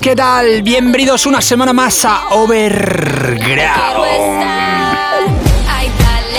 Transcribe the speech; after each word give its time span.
¿qué 0.00 0.14
tal? 0.14 0.60
Bienvenidos 0.62 1.24
una 1.24 1.40
semana 1.40 1.72
más 1.72 2.04
a 2.04 2.28
Overground. 2.30 3.38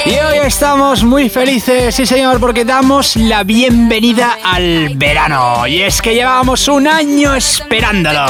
Y 0.06 0.12
hoy 0.12 0.38
estamos 0.46 1.04
muy 1.04 1.30
felices, 1.30 1.96
sí 1.96 2.06
señor, 2.06 2.40
porque 2.40 2.64
damos 2.64 3.16
la 3.16 3.44
bienvenida 3.44 4.38
al 4.44 4.90
verano. 4.96 5.66
Y 5.66 5.82
es 5.82 6.00
que 6.00 6.14
llevábamos 6.14 6.68
un 6.68 6.88
año 6.88 7.34
esperándolo. 7.34 8.24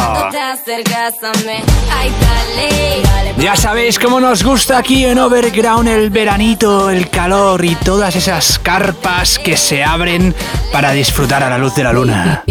Ya 3.37 3.55
sabéis 3.57 3.99
cómo 3.99 4.21
nos 4.21 4.41
gusta 4.41 4.77
aquí 4.77 5.05
en 5.05 5.19
Overground 5.19 5.89
el 5.89 6.09
veranito, 6.11 6.89
el 6.89 7.09
calor 7.09 7.65
y 7.65 7.75
todas 7.75 8.15
esas 8.15 8.57
carpas 8.57 9.37
que 9.37 9.57
se 9.57 9.83
abren 9.83 10.33
para 10.71 10.91
disfrutar 10.93 11.43
a 11.43 11.49
la 11.49 11.57
luz 11.57 11.75
de 11.75 11.83
la 11.83 11.91
luna. 11.91 12.43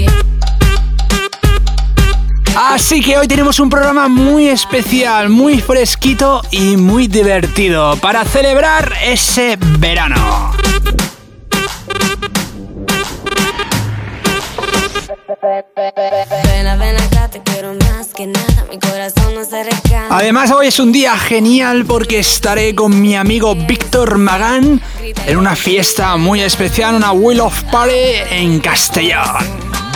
Así 2.57 3.01
que 3.01 3.17
hoy 3.17 3.29
tenemos 3.29 3.61
un 3.61 3.71
programa 3.71 4.09
muy 4.09 4.49
especial, 4.49 5.29
muy 5.29 5.61
fresquito 5.61 6.43
y 6.51 6.77
muy 6.77 7.07
divertido 7.07 7.97
para 7.97 8.25
celebrar 8.25 8.93
ese 9.03 9.57
verano. 9.79 10.53
Además 20.11 20.51
hoy 20.51 20.67
es 20.67 20.81
un 20.81 20.91
día 20.93 21.17
genial 21.17 21.85
porque 21.87 22.19
estaré 22.19 22.75
con 22.75 23.01
mi 23.01 23.15
amigo 23.15 23.55
Víctor 23.55 24.19
Magán 24.19 24.81
en 25.27 25.37
una 25.37 25.55
fiesta 25.55 26.17
muy 26.17 26.41
especial, 26.41 26.95
una 26.97 27.13
Wheel 27.13 27.41
of 27.41 27.63
Party 27.65 27.95
en 28.31 28.59
Castellón. 28.61 29.88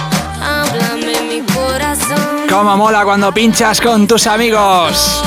Háblame 0.42 1.20
mi 1.28 1.40
corazón. 1.52 2.46
Cómo 2.48 2.76
mola 2.76 3.04
cuando 3.04 3.32
pinchas 3.32 3.80
con 3.80 4.06
tus 4.06 4.26
amigos. 4.26 5.22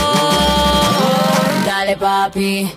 Dale, 1.66 1.98
papi. 1.98 2.72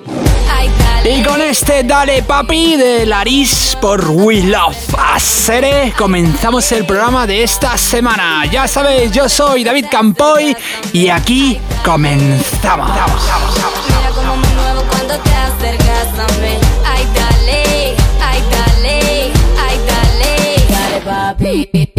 Ay, 0.51 0.71
dale. 0.79 1.11
Y 1.19 1.23
con 1.23 1.41
este 1.41 1.85
Dale 1.85 2.23
Papi 2.23 2.77
de 2.77 3.07
Laris 3.07 3.77
por 3.81 4.05
We 4.11 4.43
Love 4.43 4.95
Acere 4.99 5.93
comenzamos 5.97 6.71
el 6.73 6.85
programa 6.85 7.27
de 7.27 7.43
esta 7.43 7.77
semana. 7.79 8.45
Ya 8.47 8.67
sabéis, 8.67 9.13
yo 9.13 9.29
soy 9.29 9.65
David 9.65 9.87
Campoy 9.91 10.57
y 10.93 11.09
aquí 11.09 11.61
comenzamos. 11.85 12.91
Mira 12.91 14.11
como 14.15 14.37
me 14.37 14.49
muevo 14.49 14.83
cuando 14.91 15.19
te 15.19 15.35
acercas 15.35 16.19
a 16.19 16.27
mí. 16.41 16.59
Ay, 16.85 17.07
dale, 17.15 17.97
ay, 18.23 18.43
dale, 18.51 19.33
ay, 19.59 19.79
dale. 19.87 20.67
Dale, 20.69 21.01
papi. 21.05 21.98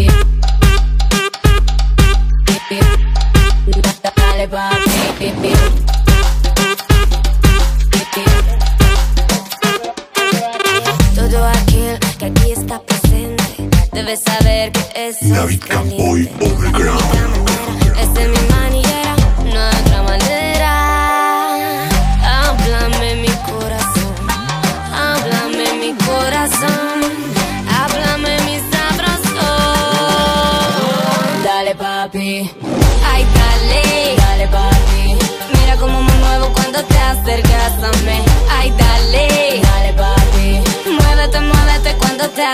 Debe 14.10 14.18
saber 14.18 14.72
que 14.72 15.08
es 15.08 15.30
David 15.30 15.62
Campoy 15.68 16.30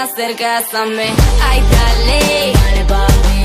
acercas 0.04 0.74
a 0.74 0.86
mí. 0.86 1.10
Ay 1.42 1.64
dale, 1.72 2.54
dale 2.54 2.86
papi. 2.86 3.40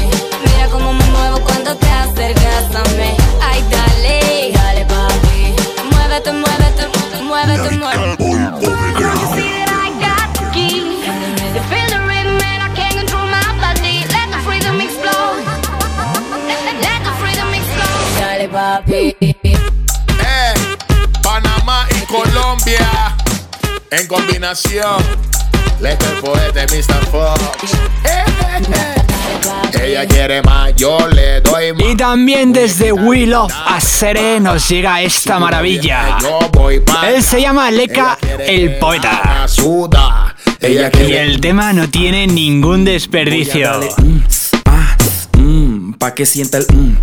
Mira 0.45 0.69
cómo 0.71 0.93
me 0.93 1.05
muevo 1.07 1.41
cuando 1.41 1.77
te 1.77 1.89
acercas 1.89 2.75
a 2.75 2.83
mí. 2.97 3.11
Ay, 3.41 3.65
dale, 3.71 4.53
dale, 4.53 4.85
papi. 4.87 5.55
Muévete, 5.93 6.33
muévete, 6.33 7.23
muévete, 7.23 7.71
muévete. 7.71 8.01
Campoy 8.01 8.39
Overground. 8.67 9.21
Dale, 18.19 18.49
papi. 18.49 19.17
Eh, 19.21 20.55
Panamá 21.23 21.87
y 21.91 22.07
Colombia 22.07 23.17
en 23.91 24.07
combinación. 24.07 25.40
El 25.83 25.97
poeta 26.21 26.67
Mr. 26.67 27.07
Fox. 27.11 27.73
Ella 29.83 30.07
quiere 30.07 30.43
más, 30.43 30.77
yo 30.77 31.09
le 31.09 31.41
doy 31.41 31.73
más. 31.73 31.83
Y 31.89 31.97
también 31.97 32.53
desde 32.53 32.93
We 32.93 33.27
Love 33.27 33.51
Acere 33.67 34.41
nos 34.41 34.69
llega 34.69 35.01
esta 35.01 35.39
maravilla. 35.39 36.19
Él 37.07 37.23
se 37.23 37.41
llama 37.41 37.71
quiere 37.71 38.19
el 38.47 38.79
poeta. 38.79 39.47
Y 40.61 41.13
el 41.15 41.41
tema 41.41 41.73
no 41.73 41.89
tiene 41.89 42.27
ningún 42.27 42.85
desperdicio. 42.85 43.81
Mm, 43.97 45.41
mm, 45.41 45.95
pa' 45.95 46.15
que 46.15 46.27
sienta 46.27 46.59
el 46.59 46.67
mm, 46.71 46.97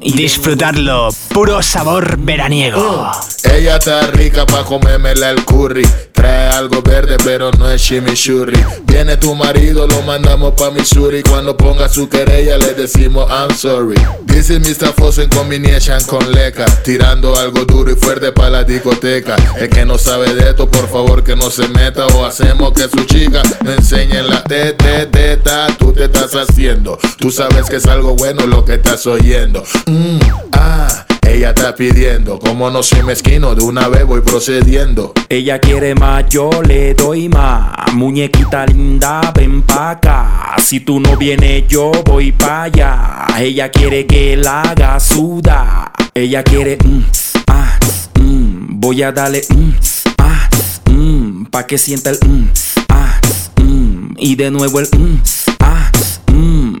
y 0.00 0.12
Disfrutarlo, 0.12 1.08
puro 1.28 1.62
sabor 1.62 2.16
veraniego. 2.18 3.10
Ella 3.44 3.76
está 3.76 4.06
rica 4.08 4.44
pa' 4.44 4.64
comérmela 4.64 5.30
el 5.30 5.44
curry. 5.44 5.86
Trae 6.12 6.48
algo 6.48 6.82
verde, 6.82 7.16
pero 7.24 7.50
no 7.52 7.70
es 7.70 7.82
chimichurri. 7.82 8.58
Viene 8.84 9.16
tu 9.16 9.34
marido, 9.34 9.86
lo 9.86 10.02
mandamos 10.02 10.52
pa' 10.52 10.70
Missouri. 10.70 11.22
Cuando 11.22 11.56
ponga 11.56 11.88
su 11.88 12.08
querella, 12.08 12.58
le 12.58 12.74
decimos 12.74 13.30
I'm 13.30 13.56
sorry. 13.56 13.96
Is 14.36 14.50
Mr. 14.50 14.92
Foss 14.92 15.18
en 15.18 15.30
combination 15.30 16.02
con 16.04 16.30
Leca. 16.30 16.66
Tirando 16.84 17.34
algo 17.36 17.64
duro 17.64 17.90
y 17.90 17.96
fuerte 17.96 18.32
pa' 18.32 18.50
la 18.50 18.64
discoteca. 18.64 19.34
El 19.58 19.70
que 19.70 19.86
no 19.86 19.96
sabe 19.96 20.34
de 20.34 20.50
esto, 20.50 20.70
por 20.70 20.88
favor 20.90 21.24
que 21.24 21.34
no 21.34 21.50
se 21.50 21.66
meta. 21.68 22.04
O 22.06 22.24
hacemos 22.24 22.72
que 22.72 22.82
su 22.82 23.04
chica 23.06 23.42
me 23.64 23.74
enseñe 23.74 24.22
la 24.22 24.44
teta. 24.44 25.66
Tú 25.78 25.92
te 25.92 26.04
estás 26.04 26.34
haciendo. 26.34 26.98
Tú 27.18 27.30
sabes 27.30 27.70
que 27.70 27.76
es 27.76 27.86
algo 27.86 28.14
bueno 28.14 28.46
lo 28.46 28.64
que 28.64 28.74
estás 28.74 29.06
oyendo. 29.06 29.64
Mm, 29.86 30.18
ah. 30.52 31.06
Ella 31.28 31.50
está 31.50 31.74
pidiendo, 31.74 32.38
como 32.38 32.70
no 32.70 32.82
soy 32.82 33.02
mezquino, 33.02 33.54
de 33.54 33.62
una 33.62 33.88
vez 33.88 34.06
voy 34.06 34.20
procediendo. 34.20 35.12
Ella 35.28 35.58
quiere 35.58 35.94
más, 35.94 36.24
yo 36.28 36.50
le 36.62 36.94
doy 36.94 37.28
más. 37.28 37.92
Muñequita 37.92 38.64
linda, 38.64 39.32
ven 39.34 39.62
pa' 39.62 39.90
acá. 39.90 40.56
Si 40.62 40.80
tú 40.80 40.98
no 41.00 41.16
vienes, 41.16 41.64
yo 41.68 41.90
voy 42.04 42.32
pa' 42.32 42.62
allá. 42.64 43.26
Ella 43.38 43.70
quiere 43.70 44.06
que 44.06 44.36
la 44.36 44.62
haga 44.62 44.98
suda. 45.00 45.92
Ella 46.14 46.42
quiere, 46.42 46.78
mm, 46.82 47.00
ah, 47.48 47.78
mm, 48.20 48.80
voy 48.80 49.02
a 49.02 49.12
darle, 49.12 49.42
mm, 49.48 49.70
ah, 50.18 50.48
mm, 50.90 51.44
pa' 51.46 51.66
que 51.66 51.76
sienta 51.76 52.10
el, 52.10 52.18
mm, 52.26 52.48
ah, 52.88 53.20
mm, 53.62 54.14
y 54.16 54.36
de 54.36 54.50
nuevo 54.50 54.80
el, 54.80 54.88
mm, 54.96 55.20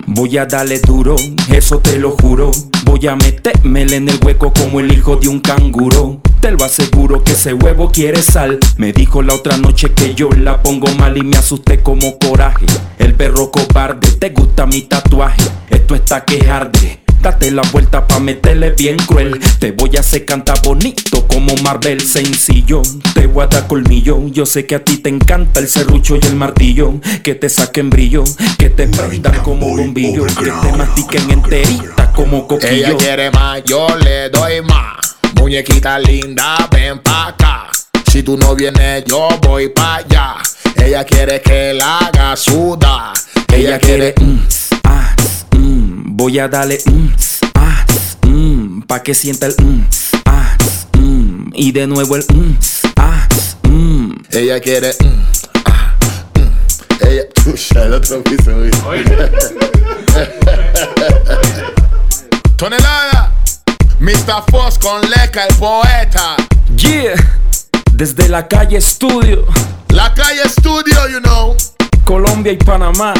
voy 0.06 0.38
a 0.38 0.46
darle 0.46 0.78
duro, 0.80 1.16
eso 1.52 1.78
te 1.80 1.98
lo 1.98 2.12
juro. 2.12 2.50
Voy 2.84 3.06
a 3.06 3.16
metérmele 3.16 3.96
en 3.96 4.08
el 4.08 4.18
hueco 4.24 4.52
como 4.52 4.80
el 4.80 4.92
hijo 4.92 5.16
de 5.16 5.28
un 5.28 5.40
canguro. 5.40 6.20
Te 6.40 6.50
lo 6.52 6.64
aseguro 6.64 7.22
que 7.24 7.32
ese 7.32 7.54
huevo 7.54 7.90
quiere 7.90 8.22
sal. 8.22 8.58
Me 8.76 8.92
dijo 8.92 9.22
la 9.22 9.34
otra 9.34 9.56
noche 9.56 9.90
que 9.92 10.14
yo 10.14 10.30
la 10.30 10.62
pongo 10.62 10.88
mal 10.94 11.16
y 11.16 11.22
me 11.22 11.36
asusté 11.36 11.82
como 11.82 12.18
coraje. 12.18 12.66
El 12.98 13.14
perro 13.14 13.50
cobarde, 13.50 14.12
te 14.12 14.30
gusta 14.30 14.66
mi 14.66 14.82
tatuaje. 14.82 15.42
Esto 15.70 15.94
está 15.94 16.24
que 16.24 16.48
arde. 16.48 17.05
Date 17.20 17.50
la 17.50 17.62
vuelta 17.72 18.06
pa' 18.06 18.20
meterle 18.20 18.70
bien 18.70 18.96
cruel. 18.98 19.40
Te 19.58 19.72
voy 19.72 19.96
a 19.96 20.00
hacer 20.00 20.24
cantar 20.24 20.60
bonito 20.62 21.26
como 21.26 21.54
Marvel 21.62 22.00
sencillo. 22.00 22.82
Te 23.14 23.26
voy 23.26 23.44
a 23.44 23.46
dar 23.48 23.66
colmillo. 23.66 24.20
Yo 24.28 24.46
sé 24.46 24.66
que 24.66 24.76
a 24.76 24.84
ti 24.84 24.98
te 24.98 25.08
encanta 25.08 25.60
el 25.60 25.68
serrucho 25.68 26.16
y 26.16 26.26
el 26.26 26.36
martillo. 26.36 27.00
Que 27.22 27.34
te 27.34 27.48
saquen 27.48 27.90
brillo, 27.90 28.24
que 28.58 28.70
te 28.70 28.86
prendan 28.86 29.40
como 29.42 29.68
bombillo. 29.76 30.26
Que 30.26 30.44
te 30.44 30.76
mastiquen 30.76 31.30
enterita 31.30 32.12
como 32.12 32.46
coquillo. 32.46 32.70
Ella 32.70 32.96
quiere 32.96 33.30
más, 33.30 33.62
yo 33.64 33.88
le 33.98 34.30
doy 34.30 34.62
más. 34.62 35.16
Muñequita 35.34 35.98
linda, 35.98 36.68
ven 36.70 37.00
pa' 37.00 37.28
acá. 37.28 37.70
Si 38.10 38.22
tú 38.22 38.36
no 38.36 38.54
vienes, 38.54 39.04
yo 39.04 39.28
voy 39.42 39.68
pa' 39.68 39.96
allá. 39.96 40.34
Ella 40.76 41.04
quiere 41.04 41.40
que 41.42 41.74
la 41.74 41.98
haga 41.98 42.36
suda. 42.36 43.12
Ella 43.52 43.78
quiere. 43.78 44.14
mm, 44.20 44.38
voy 46.16 46.38
a 46.38 46.48
darle 46.48 46.78
mm, 46.86 47.08
ah, 47.56 47.84
mm, 48.26 48.80
pa' 48.82 49.02
que 49.02 49.14
sienta 49.14 49.46
el 49.46 49.54
mm, 49.62 49.86
ah, 50.24 50.56
mm, 50.98 51.50
y 51.52 51.72
de 51.72 51.86
nuevo 51.86 52.16
el 52.16 52.24
mm, 52.32 52.56
ah, 52.96 53.28
mm. 53.68 54.12
Ella 54.30 54.58
quiere. 54.60 54.94
mm, 55.04 55.22
ah, 55.66 55.94
mm. 56.38 56.48
Ella. 57.06 57.22
Uy, 57.44 57.60
el 57.76 57.92
otro 57.92 58.24
piso. 58.24 58.50
Tonelada. 62.56 63.34
Mr. 64.00 64.42
Foss 64.50 64.78
con 64.78 65.02
Leca, 65.10 65.44
el 65.46 65.54
poeta. 65.56 66.36
Yeah, 66.76 67.14
desde 67.92 68.28
la 68.30 68.48
calle 68.48 68.78
estudio, 68.78 69.44
La 69.90 70.14
calle 70.14 70.48
Studio, 70.48 71.08
you 71.10 71.20
know. 71.20 71.54
Colombia 72.06 72.52
y 72.52 72.56
Panamá, 72.56 73.14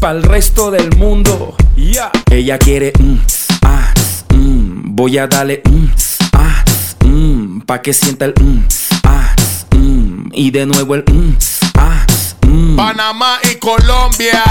para 0.00 0.18
el 0.18 0.24
resto 0.24 0.72
del 0.72 0.90
mundo. 0.96 1.54
Yeah. 1.76 2.10
Ella 2.28 2.58
quiere 2.58 2.92
mm, 2.98 3.16
ah, 3.62 3.94
mm, 4.34 4.96
voy 4.96 5.18
a 5.18 5.28
darle 5.28 5.62
mm, 5.64 5.86
ah, 6.32 6.64
mm, 7.04 7.60
pa' 7.60 7.80
que 7.80 7.94
sienta 7.94 8.24
el 8.24 8.34
mm, 8.38 8.66
ah, 9.04 9.36
mm, 9.76 10.30
y 10.32 10.50
de 10.50 10.66
nuevo 10.66 10.96
el 10.96 11.04
mm, 11.04 11.36
ah, 11.78 12.04
mm. 12.48 12.76
Panamá 12.76 13.38
y 13.48 13.54
Colombia 13.54 14.42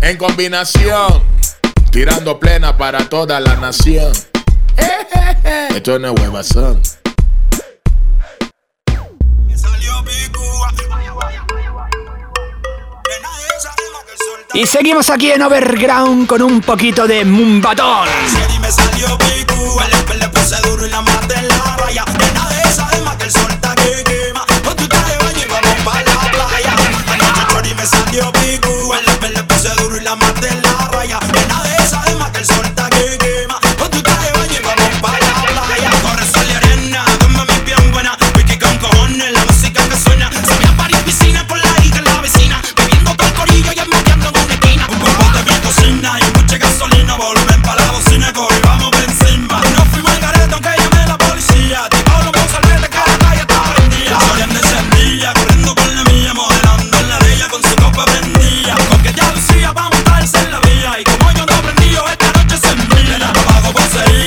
en 0.00 0.16
combinación, 0.16 1.20
tirando 1.90 2.38
plena 2.38 2.76
para 2.76 3.08
toda 3.08 3.40
la 3.40 3.56
nación. 3.56 4.12
Esto 5.74 5.98
no 5.98 6.14
es 6.14 6.20
huevazón. 6.20 6.80
Y 14.54 14.66
seguimos 14.66 15.10
aquí 15.10 15.32
en 15.32 15.42
Overground 15.42 16.26
con 16.26 16.42
un 16.42 16.60
poquito 16.60 17.06
de 17.06 17.24
Mumbatón. 17.24 18.08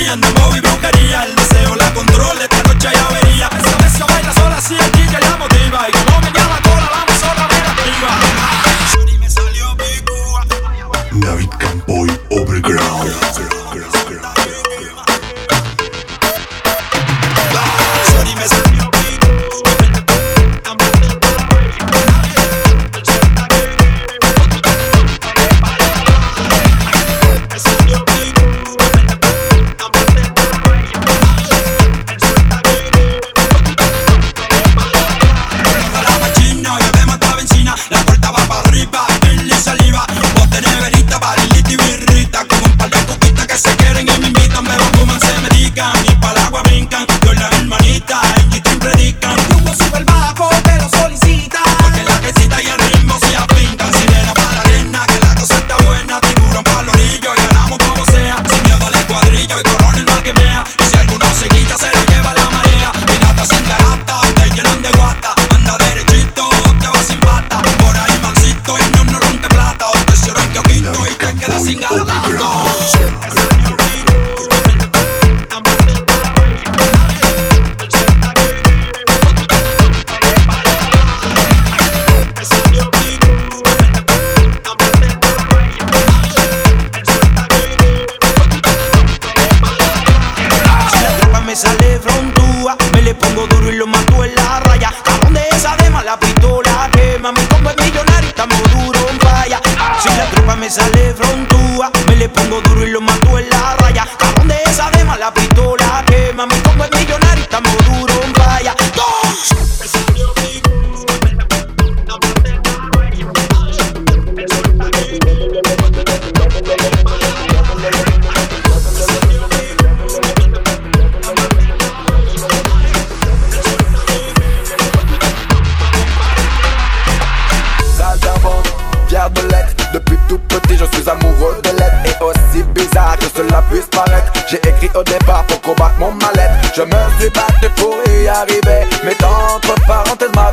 and 0.10 0.24
the 0.24 0.32
more 0.40 0.54
we 0.54 0.67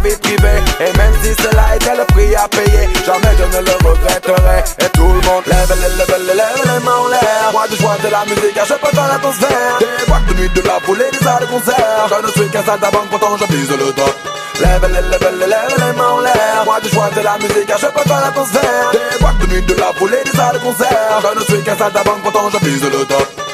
vie 0.05 0.17
privée. 0.17 0.61
Et 0.81 0.93
même 0.99 1.15
si 1.23 1.33
cela 1.43 1.77
était 1.77 1.97
le 1.97 2.05
prix 2.13 2.35
à 2.37 2.47
payer 2.49 2.89
Jamais 3.05 3.35
je 3.39 3.47
ne 3.57 3.61
le 3.65 3.75
regretterai. 3.85 4.59
Et 4.85 4.89
tout 4.91 5.09
le 5.09 5.21
monde 5.27 5.45
lève 5.47 5.73
lève 5.73 6.15
les 6.21 6.35
lève 6.35 6.61
les 6.65 6.85
mains 6.85 7.01
en 7.01 7.09
l'air. 7.09 7.49
Moi 7.53 7.67
du 7.69 7.77
joie 7.77 7.97
de 8.05 8.09
la 8.09 8.25
musique, 8.25 8.57
je 8.57 8.75
peux 8.75 8.95
faire 8.95 9.09
l'atmosphère. 9.09 9.79
Des 9.81 10.07
boîtes 10.07 10.27
de 10.27 10.35
nuit, 10.35 10.49
de 10.51 10.61
la 10.63 10.79
foule 10.85 11.03
et 11.03 11.11
des 11.11 11.25
salles 11.25 11.41
de 11.41 11.47
concert. 11.47 12.09
Je 12.11 12.27
ne 12.27 12.33
suis 12.33 12.51
qu'un 12.51 12.65
saltimbanque, 12.65 13.09
pourtant 13.11 13.37
je 13.39 13.47
vise 13.55 13.71
le 13.71 13.93
top 13.93 14.15
Lève 14.61 14.87
lève 14.87 15.11
les, 15.11 15.47
lève 15.47 15.75
les 15.79 15.93
mains 15.99 16.11
en 16.11 16.21
l'air. 16.21 16.63
Moi 16.65 16.81
du 16.81 16.89
choix 16.91 17.11
de 17.11 17.21
la 17.21 17.37
musique, 17.39 17.67
car 17.67 17.79
je 17.79 17.87
peux 17.87 18.09
pas 18.09 18.21
l'atmosphère. 18.21 18.91
Des 18.93 19.19
boîtes 19.19 19.39
de 19.39 19.47
nuit, 19.47 19.63
de 19.63 19.75
la 19.75 19.93
foule 19.95 20.15
et 20.15 20.25
des 20.25 20.37
salles 20.37 20.55
de 20.55 20.59
concert. 20.59 21.21
Je 21.23 21.39
ne 21.39 21.45
suis 21.45 21.63
qu'un 21.65 21.77
saltabanque, 21.77 22.23
pourtant 22.23 22.51
je 22.51 22.59
vise 22.69 22.85
le 22.85 23.05
top 23.05 23.54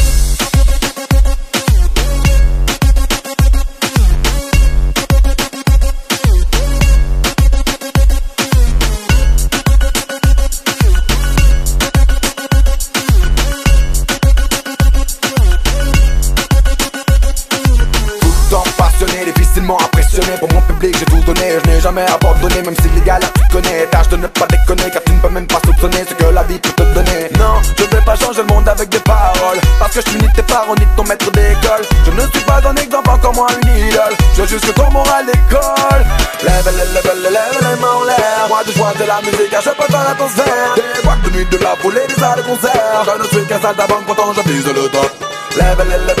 Public 20.91 20.97
j'ai 20.99 21.05
tout 21.05 21.23
donné, 21.25 21.59
je 21.63 21.69
n'ai 21.69 21.79
jamais 21.79 22.05
abandonné 22.05 22.61
Même 22.63 22.75
si 22.81 22.89
les 22.95 23.01
galères 23.01 23.31
tu 23.33 23.41
connais, 23.53 23.85
tâche 23.91 24.09
de 24.09 24.17
ne 24.17 24.27
pas 24.27 24.45
déconner 24.47 24.89
Car 24.91 25.03
tu 25.03 25.13
ne 25.13 25.19
peux 25.19 25.29
même 25.29 25.47
pas 25.47 25.59
soupçonner 25.65 26.03
ce 26.07 26.13
que 26.13 26.31
la 26.31 26.43
vie 26.43 26.59
peut 26.59 26.71
te 26.71 26.83
donner. 26.93 27.29
Non, 27.39 27.61
je 27.77 27.83
vais 27.83 28.03
pas 28.03 28.15
changer 28.15 28.41
le 28.41 28.47
monde 28.53 28.67
avec 28.67 28.89
des 28.89 28.99
paroles 28.99 29.59
Parce 29.79 29.93
que 29.93 30.01
je 30.01 30.09
suis 30.09 30.19
ni 30.19 30.27
tes 30.33 30.43
parents 30.43 30.75
ni 30.75 30.85
ton 30.95 31.03
maître 31.03 31.31
d'école. 31.31 31.83
Je 32.05 32.11
ne 32.11 32.21
suis 32.31 32.45
pas 32.45 32.61
un 32.67 32.75
exemple 32.75 33.09
encore 33.09 33.33
moins 33.33 33.47
une 33.63 33.87
idole. 33.87 34.15
Je 34.37 34.45
juste 34.45 34.65
que 34.65 34.71
ton 34.71 34.89
moral 34.91 35.25
d'école 35.25 36.03
Lève, 36.43 36.65
lève, 36.65 36.93
lève, 36.93 37.31
lève 37.31 37.57
les 37.61 37.79
mains 37.79 37.95
en 38.01 38.03
l'air 38.03 38.45
Moi 38.49 38.63
du 38.65 38.71
joie 38.73 38.93
de 38.99 39.05
la 39.05 39.21
musique, 39.21 39.49
car 39.51 39.61
je 39.61 39.69
peux 39.69 39.91
dans 39.91 40.03
l'atmosphère 40.03 40.75
Des 40.75 41.01
boîtes 41.03 41.21
de 41.23 41.29
nuit, 41.37 41.45
de 41.45 41.57
la 41.57 41.75
foule 41.77 41.97
et 42.03 42.07
des 42.07 42.19
salles 42.19 42.37
de 42.37 42.41
concert. 42.41 43.05
Je 43.05 43.23
ne 43.23 43.27
suis 43.27 43.47
qu'un 43.47 43.61
saltabanque, 43.61 44.05
pourtant 44.05 44.33
je 44.33 44.41
vise 44.51 44.65
le 44.65 44.89
top. 44.89 45.11
Lève, 45.57 45.77
lève, 45.87 46.05
lève, 46.07 46.20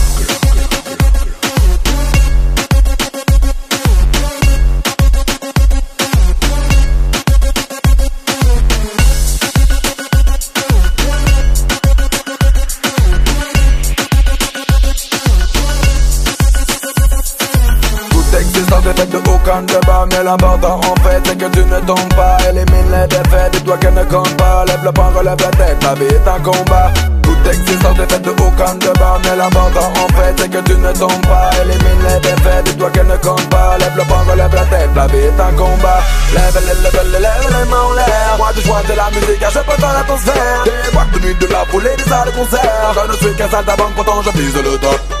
existence 18.39 18.85
est 18.85 18.99
faite 18.99 19.09
de 19.09 19.17
aucun 19.17 19.61
débat. 19.63 20.05
Mais 20.11 20.23
l'important 20.23 20.79
en 20.79 20.95
fait 21.03 21.21
c'est 21.25 21.37
que 21.37 21.45
tu 21.45 21.65
ne 21.65 21.79
tombes 21.81 22.13
pas. 22.15 22.37
Élimine 22.49 22.91
les 22.91 23.07
défaites, 23.07 23.51
dis-toi 23.53 23.77
qu'elles 23.77 23.93
ne 23.93 24.03
comptent 24.03 24.37
pas. 24.37 24.65
Lève 24.65 24.83
le 24.83 24.91
poing, 24.91 25.11
relève 25.15 25.37
la 25.39 25.51
tête, 25.51 25.83
la 25.83 25.93
vie 25.95 26.05
est 26.05 26.27
un 26.27 26.39
combat. 26.39 26.91
Toute 27.23 27.47
existence 27.47 27.99
est 27.99 28.11
faite 28.11 28.21
de 28.21 28.31
aucun 28.31 28.75
débat. 28.75 29.17
Mais 29.23 29.35
l'important 29.35 29.91
en 30.03 30.07
fait 30.15 30.33
c'est 30.37 30.49
que 30.49 30.61
tu 30.61 30.75
ne 30.75 30.91
tombes 30.93 31.27
pas. 31.27 31.49
Élimine 31.61 32.01
les 32.07 32.19
défaites, 32.19 32.65
dis-toi 32.65 32.89
qu'elles 32.91 33.07
ne 33.07 33.17
comptent 33.17 33.49
pas. 33.49 33.77
Lève 33.77 33.95
le 33.95 34.03
poing, 34.03 34.23
relève 34.29 34.53
la 34.53 34.65
tête, 34.65 34.89
la 34.95 35.07
vie 35.07 35.17
est 35.17 35.39
un 35.39 35.53
combat. 35.53 36.01
Lève, 36.33 36.61
lève, 36.65 36.81
lève, 36.83 37.11
lève, 37.11 37.21
lève 37.21 37.47
les 37.49 37.69
mains 37.69 37.85
en 37.89 37.93
l'air. 37.93 38.35
Moi 38.37 38.53
du 38.53 38.61
choix 38.61 38.81
de 38.87 38.93
la 38.93 39.09
musique, 39.11 39.43
je 39.43 39.59
peux 39.59 39.81
dans 39.81 39.93
l'atmosphère. 39.93 40.63
Des 40.65 40.91
boîtes 40.93 41.11
de 41.11 41.19
nuit, 41.19 41.35
de 41.35 41.47
la 41.47 41.65
foule 41.65 41.87
et 41.87 41.97
des 41.97 42.09
salles 42.09 42.27
de 42.27 42.31
concert. 42.31 42.93
Je 42.95 43.11
ne 43.11 43.17
suis 43.17 43.35
qu'un 43.35 43.49
saltabanque, 43.49 43.95
pourtant 43.95 44.21
je 44.21 44.31
vise 44.37 44.55
le 44.55 44.77
top 44.77 45.20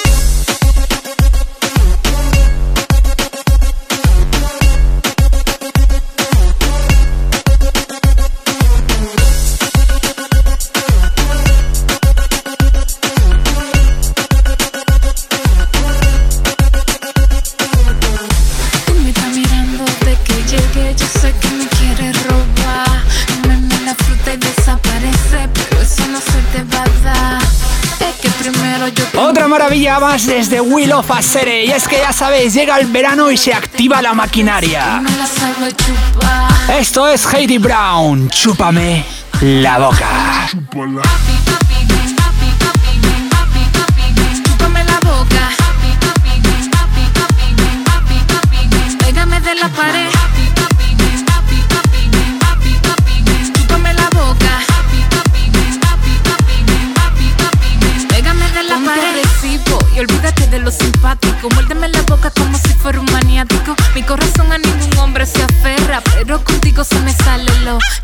maravilla 29.51 29.99
más 29.99 30.25
desde 30.25 30.61
Will 30.61 30.93
of 30.93 31.11
Asere 31.11 31.65
y 31.65 31.71
es 31.71 31.85
que 31.85 31.97
ya 31.97 32.13
sabéis, 32.13 32.53
llega 32.53 32.79
el 32.79 32.87
verano 32.87 33.29
y 33.29 33.35
se 33.35 33.53
activa 33.53 34.01
la 34.01 34.13
maquinaria. 34.13 35.03
Esto 36.79 37.05
es 37.09 37.25
Heidi 37.33 37.57
Brown, 37.57 38.29
chúpame 38.29 39.03
la 39.41 39.77
boca. 39.77 40.07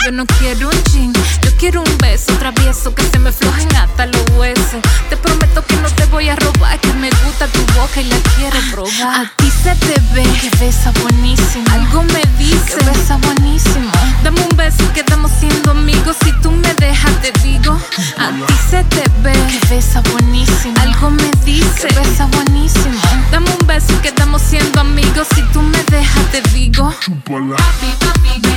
Yo 0.05 0.12
no 0.12 0.25
quiero 0.39 0.69
un 0.69 0.84
chin, 0.84 1.13
yo 1.43 1.51
quiero 1.57 1.81
un 1.81 1.98
beso 1.98 2.31
travieso 2.39 2.93
que 2.96 3.03
se 3.03 3.19
me 3.19 3.31
flojen 3.31 3.75
hasta 3.75 4.05
los 4.05 4.24
huesos. 4.38 4.81
Te 5.10 5.17
prometo 5.17 5.65
que 5.65 5.75
no 5.77 5.89
te 5.89 6.05
voy 6.05 6.29
a 6.29 6.36
robar, 6.36 6.79
que 6.79 6.93
me 6.93 7.10
gusta 7.25 7.48
tu 7.48 7.60
boca 7.74 8.01
y 8.01 8.05
la 8.05 8.17
quiero 8.36 8.57
probar. 8.72 9.25
A 9.25 9.31
ti 9.36 9.51
se 9.51 9.75
te 9.75 10.00
ve 10.13 10.24
que 10.39 10.50
besa 10.57 10.91
buenísimo. 11.01 11.65
Algo 11.74 12.03
me 12.03 12.22
dice 12.38 12.77
que 12.77 12.86
besa 12.86 13.17
buenísimo. 13.17 13.91
Dame 14.24 14.41
un 14.41 14.55
beso 14.55 14.84
y 14.84 14.93
quedamos 14.93 15.31
siendo 15.39 15.72
amigos. 15.72 16.15
Si 16.24 16.31
tú 16.41 16.51
me 16.51 16.74
dejas, 16.75 17.22
te 17.22 17.31
digo. 17.43 17.79
A 18.17 18.29
ti 18.48 18.53
se 18.69 18.84
te 18.86 19.03
ve 19.24 19.34
que 19.34 19.75
besa 19.75 20.01
buenísimo. 20.13 20.75
Algo 20.81 21.10
me 21.10 21.31
dice 21.43 21.88
que 21.88 22.00
besa 22.00 22.27
buenísimo. 22.27 22.98
Dame 23.31 23.50
un 23.60 23.67
beso 23.67 23.91
y 23.93 23.98
quedamos 23.98 24.41
siendo 24.41 24.79
amigos. 24.81 25.27
Si 25.36 25.41
tú 25.53 25.62
me 25.62 25.84
dejas, 25.86 26.31
te 26.31 26.41
digo. 26.53 26.93
Papi, 27.57 27.88
papi, 28.00 28.56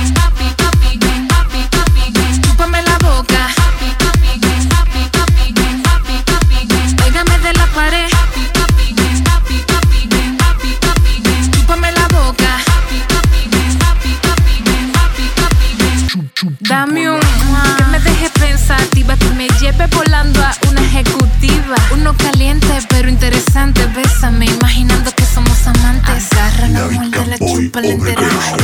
people 27.71 27.89
in 27.89 27.99
their 27.99 28.15
eyes. 28.17 28.60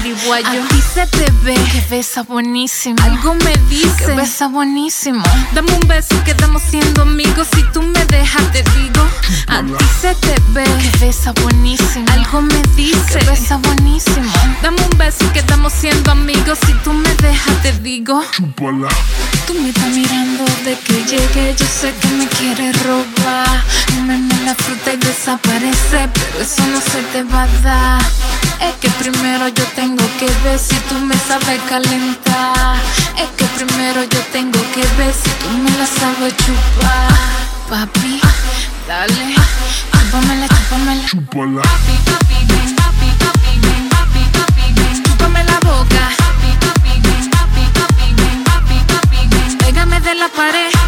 Pariguayo. 0.00 0.62
A 0.64 0.68
ti 0.68 0.80
se 0.94 1.06
te 1.06 1.30
ve 1.42 1.54
que 1.54 1.84
besa 1.90 2.22
buenísimo. 2.22 2.96
Algo 3.02 3.34
me 3.34 3.56
dice 3.68 4.04
que 4.06 4.14
besa 4.14 4.48
buenísimo. 4.48 5.22
Dame 5.54 5.72
un 5.72 5.88
beso 5.88 6.14
y 6.14 6.24
quedamos 6.24 6.62
siendo 6.62 7.02
amigos. 7.02 7.48
Si 7.54 7.62
tú 7.72 7.82
me 7.82 8.04
dejas, 8.06 8.50
te 8.52 8.62
digo. 8.62 9.06
A 9.48 9.62
ti 9.62 9.84
se 10.00 10.14
te 10.14 10.34
ve 10.48 10.64
que 10.64 11.04
besa 11.04 11.32
buenísimo. 11.42 12.06
Algo 12.12 12.42
me 12.42 12.62
dice 12.76 13.18
que 13.18 13.24
besa 13.26 13.56
buenísimo. 13.56 14.30
Dame 14.62 14.80
un 14.90 14.98
beso 14.98 15.24
y 15.24 15.28
quedamos 15.28 15.72
siendo 15.72 16.12
amigos. 16.12 16.58
Si 16.66 16.72
tú 16.84 16.92
me 16.92 17.14
dejas, 17.16 17.62
te 17.62 17.72
digo. 17.80 18.22
Tú 19.46 19.54
me 19.54 19.68
estás 19.68 19.88
mirando 19.88 20.44
de 20.64 20.78
que 20.78 21.04
llegue, 21.04 21.54
yo 21.58 21.66
sé 21.66 21.92
que 22.00 22.08
me 22.08 22.26
quieres 22.26 22.82
robar. 22.84 23.64
Comerme 23.94 24.34
la 24.44 24.54
fruta 24.54 24.92
y 24.92 24.96
desaparece, 24.96 26.08
pero 26.14 26.40
eso 26.40 26.66
no 26.66 26.80
se 26.80 27.02
te 27.12 27.22
va 27.24 27.42
a 27.42 27.46
dar. 27.62 28.49
Es 28.60 28.74
que 28.80 28.90
primero 28.90 29.48
yo 29.48 29.64
tengo 29.74 30.04
que 30.18 30.26
ver 30.44 30.58
si 30.58 30.76
tú 30.88 30.94
me 30.98 31.16
sabes 31.16 31.60
calentar. 31.68 32.76
Es 33.16 33.28
que 33.36 33.44
primero 33.56 34.02
yo 34.04 34.20
tengo 34.32 34.60
que 34.74 34.84
ver 34.98 35.12
si 35.14 35.30
tú 35.40 35.48
me 35.62 35.70
la 35.78 35.86
sabes 35.86 36.34
chupar. 36.36 37.08
Papi, 37.70 38.20
dale, 38.86 39.34
chúpamela, 39.92 40.46
chúpamela. 40.48 41.08
Chúpala. 41.08 41.62
Papi, 41.62 41.94
papi, 42.10 42.38
ven, 42.50 42.76
papi, 42.76 43.08
papi, 43.22 43.52
ven, 43.64 43.88
papi, 43.88 44.22
papi, 44.36 44.72
ven, 44.74 45.02
chúpame 45.04 45.44
la 45.44 45.58
boca. 45.60 46.02
Papi, 46.22 46.50
papi, 46.64 46.92
ven, 47.06 47.30
papi, 47.30 47.62
papi, 47.78 48.14
ven, 48.20 48.44
papi, 48.44 48.76
papi, 48.92 49.20
ven, 49.32 49.58
pégame 49.58 50.00
de 50.00 50.14
la 50.16 50.28
pared. 50.28 50.79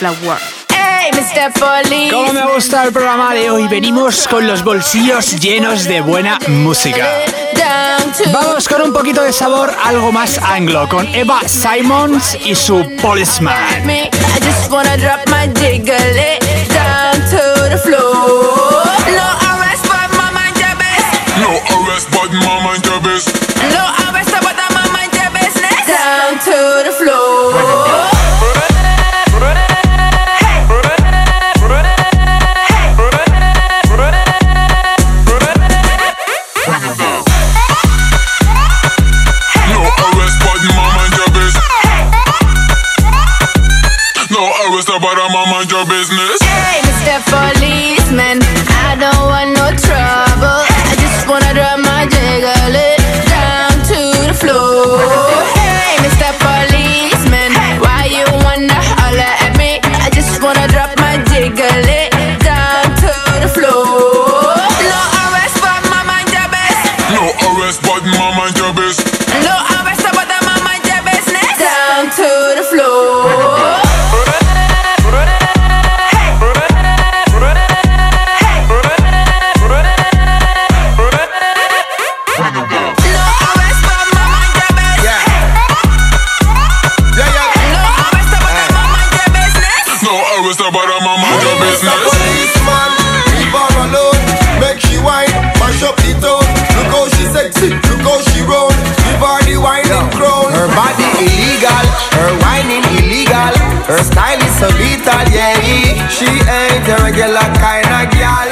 Flower. 0.00 0.38
Hey, 0.70 1.10
Mr. 1.12 1.52
Police. 1.60 2.10
Como 2.10 2.32
me 2.32 2.46
gusta 2.54 2.84
el 2.84 2.90
programa 2.92 3.34
de 3.34 3.50
hoy, 3.50 3.68
venimos 3.68 4.26
con 4.28 4.46
los 4.46 4.64
bolsillos 4.64 5.38
llenos 5.38 5.84
de 5.84 6.00
buena 6.00 6.38
música. 6.48 7.06
Vamos 8.32 8.66
con 8.66 8.80
un 8.80 8.94
poquito 8.94 9.22
de 9.22 9.30
sabor, 9.30 9.70
algo 9.84 10.10
más 10.10 10.38
anglo, 10.38 10.88
con 10.88 11.06
Eva 11.14 11.40
Simons 11.46 12.38
y 12.46 12.54
su 12.54 12.96
Policeman. 13.02 13.54
Your 45.80 45.88
business. 45.88 46.29
No 90.10 90.18
arrest, 90.42 90.58
but 90.58 90.74
mama 90.74 91.22
and 91.22 91.38
your 91.38 91.54
Mr. 91.62 91.86
business. 91.86 92.02
Policeman, 92.02 92.90
leave 93.30 93.54
her 93.54 93.70
alone. 93.78 94.18
Make 94.58 94.82
she 94.82 94.98
whine, 94.98 95.30
mash 95.62 95.86
up 95.86 95.94
the 96.02 96.18
town. 96.18 96.42
Look 96.74 96.90
how 96.90 97.06
she 97.14 97.30
sexy, 97.30 97.70
look 97.70 98.02
how 98.02 98.18
she 98.18 98.42
roll. 98.42 98.74
Give 99.06 99.22
her 99.22 99.38
the 99.46 99.54
whining 99.62 100.10
crown. 100.18 100.50
Her 100.50 100.66
body 100.74 101.06
illegal, 101.14 101.86
her 102.18 102.30
whining 102.42 102.82
illegal. 102.98 103.54
Her 103.86 104.02
style 104.02 104.42
is 104.42 104.50
so 104.58 104.66
lethal, 104.82 105.30
yeah. 105.30 105.54
She 106.10 106.26
ain't 106.26 106.90
a 106.90 106.98
regular 107.06 107.46
kind 107.62 107.86
of 107.86 108.10
gal. 108.10 108.50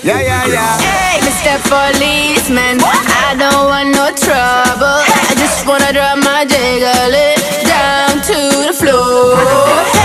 Yeah, 0.00 0.16
yeah, 0.24 0.48
yeah. 0.48 0.80
Hey, 0.80 1.20
Mr. 1.28 1.60
Policeman, 1.68 2.80
I 2.80 3.36
don't 3.36 3.68
want 3.68 3.92
no 3.92 4.08
trouble. 4.16 5.04
I 5.04 5.36
just 5.36 5.68
wanna 5.68 5.92
drop 5.92 6.16
my 6.24 6.48
jiggle 6.48 7.12
down 7.68 8.16
to 8.32 8.38
the 8.64 8.72
floor. 8.72 9.97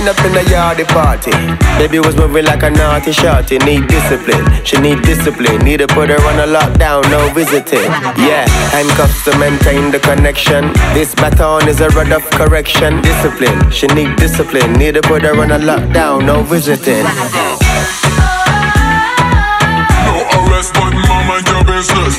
End 0.00 0.08
up 0.08 0.24
in 0.24 0.32
the 0.32 0.40
yardy 0.48 0.86
party. 0.88 1.30
Baby 1.76 1.98
was 2.00 2.16
moving 2.16 2.44
like 2.44 2.62
a 2.62 2.70
naughty 2.70 3.12
shorty. 3.12 3.58
Need 3.58 3.86
discipline, 3.88 4.44
she 4.64 4.78
need 4.80 5.02
discipline. 5.02 5.58
Need 5.60 5.80
to 5.80 5.86
put 5.86 6.08
her 6.08 6.20
on 6.30 6.36
a 6.40 6.48
lockdown, 6.48 7.02
no 7.10 7.28
visiting. 7.34 7.90
Yeah, 8.16 8.48
handcuffs 8.72 9.24
to 9.26 9.36
maintain 9.38 9.90
the 9.90 10.00
connection. 10.00 10.72
This 10.96 11.14
baton 11.14 11.68
is 11.68 11.80
a 11.80 11.88
rod 11.90 12.12
of 12.12 12.24
correction. 12.30 13.02
Discipline, 13.02 13.70
she 13.70 13.86
need 13.88 14.16
discipline. 14.16 14.72
Need 14.72 14.94
to 14.94 15.02
put 15.02 15.22
her 15.22 15.38
on 15.38 15.50
a 15.50 15.58
lockdown, 15.58 16.24
no 16.24 16.42
visiting. 16.42 17.04
No 20.06 20.16
arrest, 20.38 20.72
but 20.74 20.92
mama 21.08 21.42
your 21.46 21.64
business. 21.64 22.16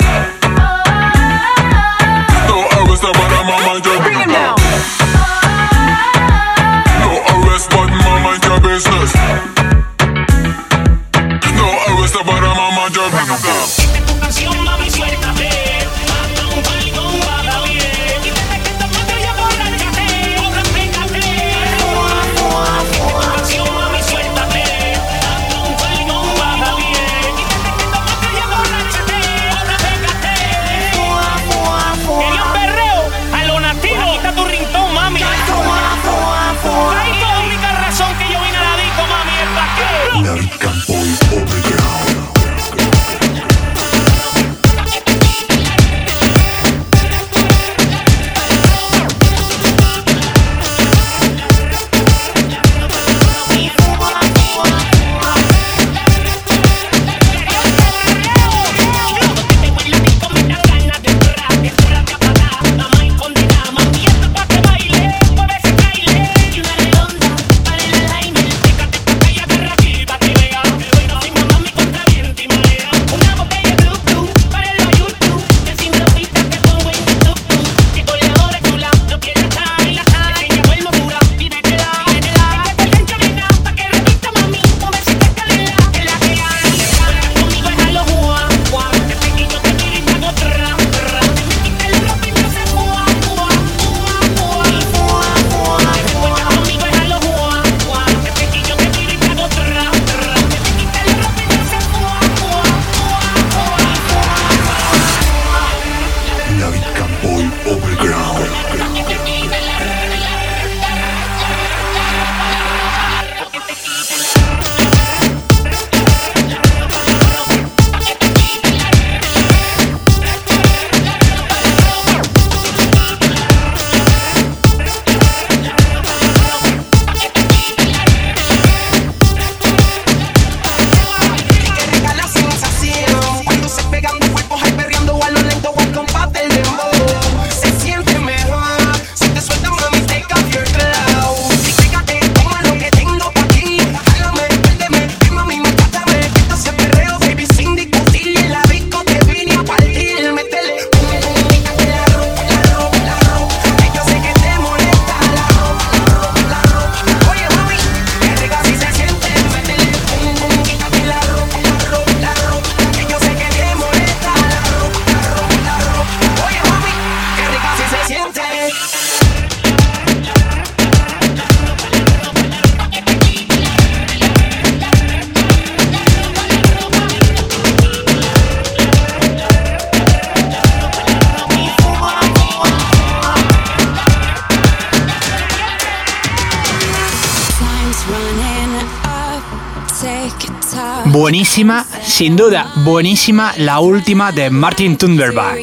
Buenísima, 191.52 191.86
sin 192.02 192.34
duda, 192.34 192.72
buenísima 192.76 193.52
la 193.58 193.80
última 193.80 194.32
de 194.32 194.48
Martin 194.48 194.96
Thunderberg. 194.96 195.58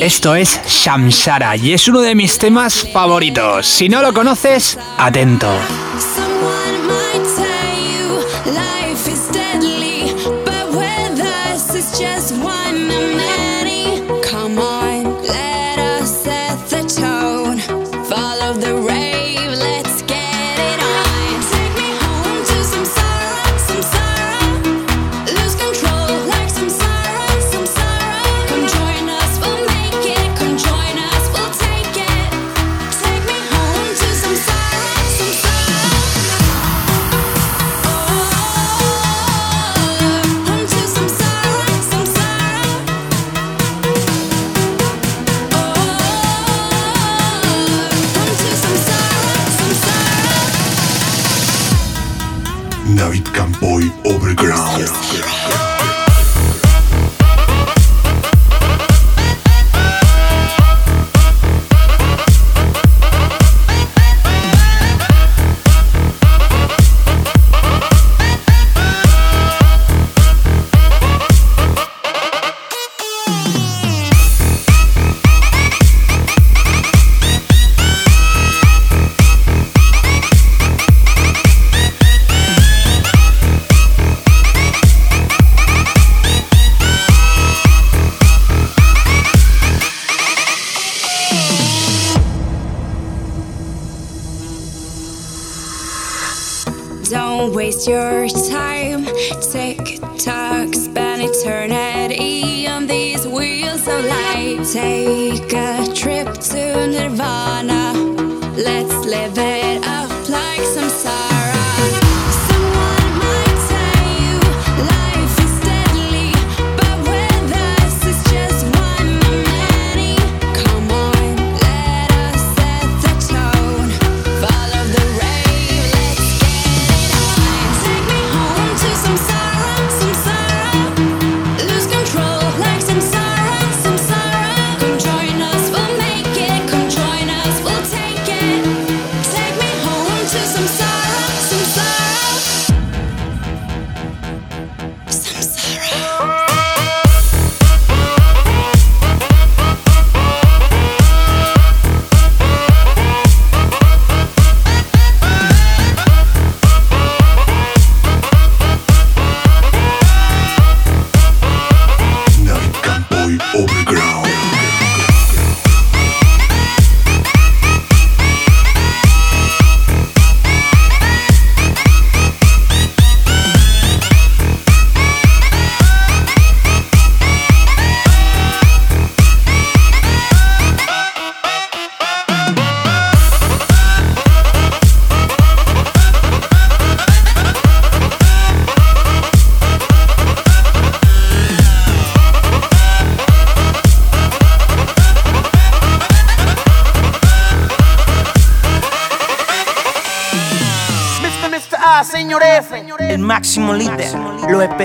Esto 0.00 0.34
es 0.34 0.60
Shamsara 0.66 1.54
y 1.56 1.74
es 1.74 1.86
uno 1.86 2.00
de 2.00 2.16
mis 2.16 2.36
temas 2.38 2.84
favoritos. 2.92 3.68
Si 3.68 3.88
no 3.88 4.02
lo 4.02 4.12
conoces, 4.12 4.76
atento. 4.98 5.48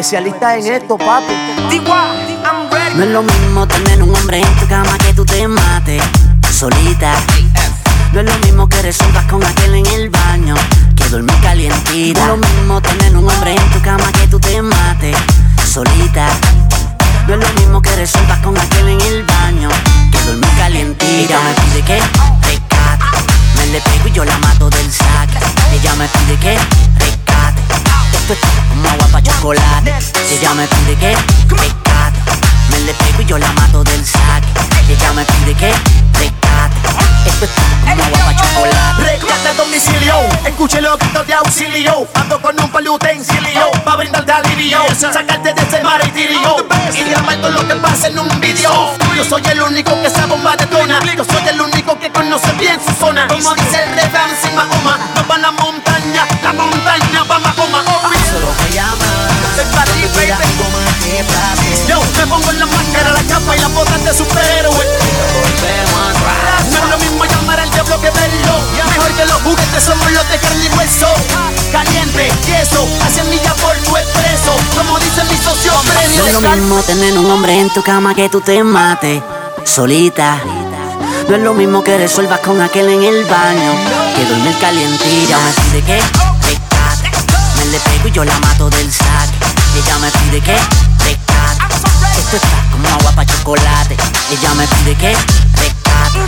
Los 0.09 0.17
especialistas 0.17 0.65
en 0.65 0.73
esto, 0.73 0.97
papi. 0.97 1.33
Ready. 1.69 2.95
No 2.95 3.03
es 3.03 3.09
lo 3.09 3.21
mismo 3.21 3.67
tener 3.67 4.01
un 4.01 4.15
hombre 4.15 4.39
en 4.39 4.55
tu 4.55 4.67
cama 4.67 4.97
que 4.97 5.13
tú 5.13 5.23
te 5.23 5.47
mates 5.47 6.01
solita. 6.51 7.13
No 8.11 8.21
es 8.21 8.25
lo 8.25 8.37
mismo 8.39 8.67
que 8.67 8.81
resuelvas 8.81 9.25
con 9.25 9.43
aquel 9.43 9.75
en 9.75 9.85
el 9.85 10.09
baño 10.09 10.55
que 10.95 11.07
dormir 11.09 11.35
calientita. 11.43 12.25
No 12.25 12.33
es 12.33 12.39
lo 12.39 12.47
mismo 12.47 12.81
tener 12.81 13.17
un 13.17 13.29
hombre 13.29 13.51
en 13.51 13.69
tu 13.71 13.81
cama 13.81 14.11
que 14.13 14.27
tú 14.27 14.39
te 14.39 14.59
mates 14.63 15.15
solita. 15.63 16.27
No 17.27 17.35
es 17.35 17.39
lo 17.39 17.53
mismo 17.59 17.79
que 17.79 17.95
resuelvas 17.95 18.39
con 18.39 18.57
aquel 18.57 18.89
en 18.89 19.01
el 19.01 19.23
baño 19.23 19.69
que 20.11 20.19
dormir 20.25 20.49
calientita. 20.57 21.35
Ella 21.35 21.39
me 21.39 21.53
pide 21.53 21.83
que 21.83 22.01
rescate, 22.47 23.05
me 23.57 23.65
le 23.67 23.81
pego 23.81 24.07
y 24.07 24.11
yo 24.11 24.25
la 24.25 24.37
mato 24.39 24.71
del 24.71 24.91
saque. 24.91 25.37
Ella 25.71 25.93
me 25.95 26.07
pide 26.07 26.35
que 26.37 26.57
rescate, 26.97 27.61
esto 28.13 28.33
es 28.33 28.68
chocolate. 29.39 29.93
Ella 30.31 30.53
me 30.53 30.67
pide 30.67 30.95
que 30.97 31.15
rescate, 31.49 32.19
me 32.71 32.79
le 32.79 32.93
pego 32.93 33.21
y 33.21 33.25
yo 33.25 33.37
la 33.37 33.51
mato 33.53 33.83
del 33.83 34.05
saque. 34.05 34.47
Ella 34.89 35.13
me 35.13 35.23
pide 35.23 35.53
que 35.55 35.71
rescate, 36.13 36.89
esto 37.25 37.45
es 37.45 37.51
como 37.51 38.03
agua 38.03 38.19
pa' 38.25 38.35
chocolate. 38.35 39.03
Rescate 39.03 39.47
a 39.47 39.53
domicilio, 39.53 40.15
escuche 40.45 40.81
los 40.81 40.99
gritos 40.99 41.27
de 41.27 41.33
auxilio. 41.33 42.07
Ando 42.15 42.41
con 42.41 42.59
un 42.59 42.69
palo 42.69 42.93
utensilio, 42.93 43.71
pa' 43.85 43.95
brindarte 43.95 44.31
alivio. 44.31 44.79
Sacarte 44.97 45.53
de 45.53 45.61
ese 45.61 45.81
martirio 45.83 46.57
y 46.93 47.03
grabar 47.09 47.35
todo 47.37 47.51
lo 47.51 47.67
que 47.67 47.75
pasa 47.75 48.07
en 48.07 48.19
un 48.19 48.41
video. 48.41 48.93
Yo 49.15 49.23
soy 49.23 49.41
el 49.51 49.61
único 49.61 49.93
que 50.01 50.07
esa 50.07 50.25
bomba 50.25 50.55
detona. 50.57 50.99
Yo 51.15 51.23
soy 51.23 51.47
el 51.47 51.61
único 51.61 51.97
que 51.97 52.11
conoce 52.11 52.51
bien 52.53 52.79
su 52.85 52.93
zona. 52.93 53.27
Como 53.27 53.55
dice 53.55 53.83
el 53.83 53.95
refrán 53.95 54.31
sin 54.41 54.53
Mahoma, 54.55 54.99
nos 55.15 55.27
van 55.27 55.45
a 55.45 55.51
montaña, 55.51 56.27
la 56.43 56.53
montaña 56.53 56.98
pongo 62.29 62.51
en 62.51 62.59
la 62.59 62.65
máscara, 62.67 63.11
la 63.11 63.23
capa 63.23 63.57
y 63.57 63.59
la 63.59 63.67
botas 63.69 64.05
de 64.05 64.13
superhéroe. 64.13 64.85
No 66.69 66.77
es 66.77 66.89
lo 66.89 66.97
mismo 66.99 67.25
llamar 67.25 67.59
al 67.59 67.71
diablo 67.71 67.99
que 67.99 68.11
verlo. 68.11 68.53
Mejor 68.89 69.11
que 69.13 69.25
los 69.25 69.41
juguetes 69.41 69.83
somos 69.83 70.11
los 70.11 70.29
de 70.29 70.37
carne 70.37 70.65
y 70.65 70.77
hueso. 70.77 71.07
Caliente, 71.71 72.31
queso, 72.45 72.87
hacia 73.01 73.23
milla 73.25 73.53
por 73.55 73.75
tu 73.77 73.97
expreso. 73.97 74.51
Como 74.77 74.99
dice 74.99 75.23
mi 75.25 75.37
socio 75.37 75.73
No 76.17 76.25
es 76.25 76.33
lo 76.33 76.41
mismo 76.41 76.83
tener 76.83 77.17
un 77.17 77.29
hombre 77.31 77.59
en 77.59 77.69
tu 77.71 77.81
cama 77.81 78.13
que 78.13 78.29
tú 78.29 78.41
te 78.41 78.63
mates 78.63 79.21
solita. 79.65 80.39
No 81.27 81.35
es 81.35 81.41
lo 81.41 81.53
mismo 81.53 81.83
que 81.83 81.97
resuelvas 81.97 82.39
con 82.39 82.61
aquel 82.61 82.89
en 82.89 83.03
el 83.03 83.25
baño 83.25 83.71
que 84.15 84.25
dormir 84.25 84.55
calientita. 84.59 85.37
Me 85.37 85.81
pide 85.81 85.83
que 85.83 86.01
me 87.57 87.65
le 87.71 87.79
pego 87.79 88.07
y 88.07 88.11
yo 88.11 88.23
la 88.23 88.37
mato 88.39 88.69
del 88.69 88.91
saque. 88.91 89.37
Ella 89.77 89.97
me 89.99 90.11
pide 90.11 90.41
que. 90.41 90.88
Esto 92.31 92.45
está 92.45 92.61
como 92.71 92.87
agua 92.87 93.11
para 93.13 93.25
chocolate. 93.25 93.97
Ella 94.29 94.53
me 94.53 94.67
pide 94.67 94.93
que 94.93 95.17
rescate. 95.57 96.19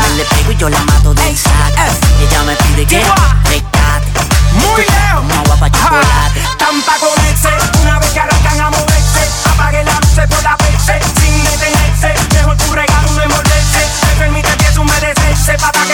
Me 0.00 0.16
le 0.16 0.24
pego 0.24 0.52
y 0.52 0.56
yo 0.56 0.70
la 0.70 0.82
mato 0.84 1.12
del 1.12 1.36
saque. 1.36 1.82
Ella 2.18 2.42
me 2.44 2.56
pide 2.56 2.86
que 2.86 3.04
rescate. 3.44 4.08
Muy 4.54 4.80
está 4.80 5.16
como 5.16 5.34
agua 5.34 5.56
para 5.56 5.70
chocolate. 5.70 6.40
Tampa 6.56 6.94
comerse, 6.96 7.50
una 7.82 7.98
vez 7.98 8.08
que 8.08 8.20
arrancan 8.20 8.58
a 8.58 8.70
moverse. 8.70 9.28
Apague 9.52 9.84
la 9.84 10.00
luz 10.00 10.26
por 10.30 10.42
la 10.42 10.56
verse, 10.56 10.98
sin 11.20 11.44
detenerse. 11.44 12.14
Mejor 12.32 12.56
tu 12.56 12.72
regalo 12.72 13.10
no 13.10 13.22
envolverse. 13.22 13.84
Me 14.06 14.14
permite 14.16 14.56
que 14.56 14.78
humedecerse, 14.78 15.58
para 15.58 15.78
que 15.84 15.89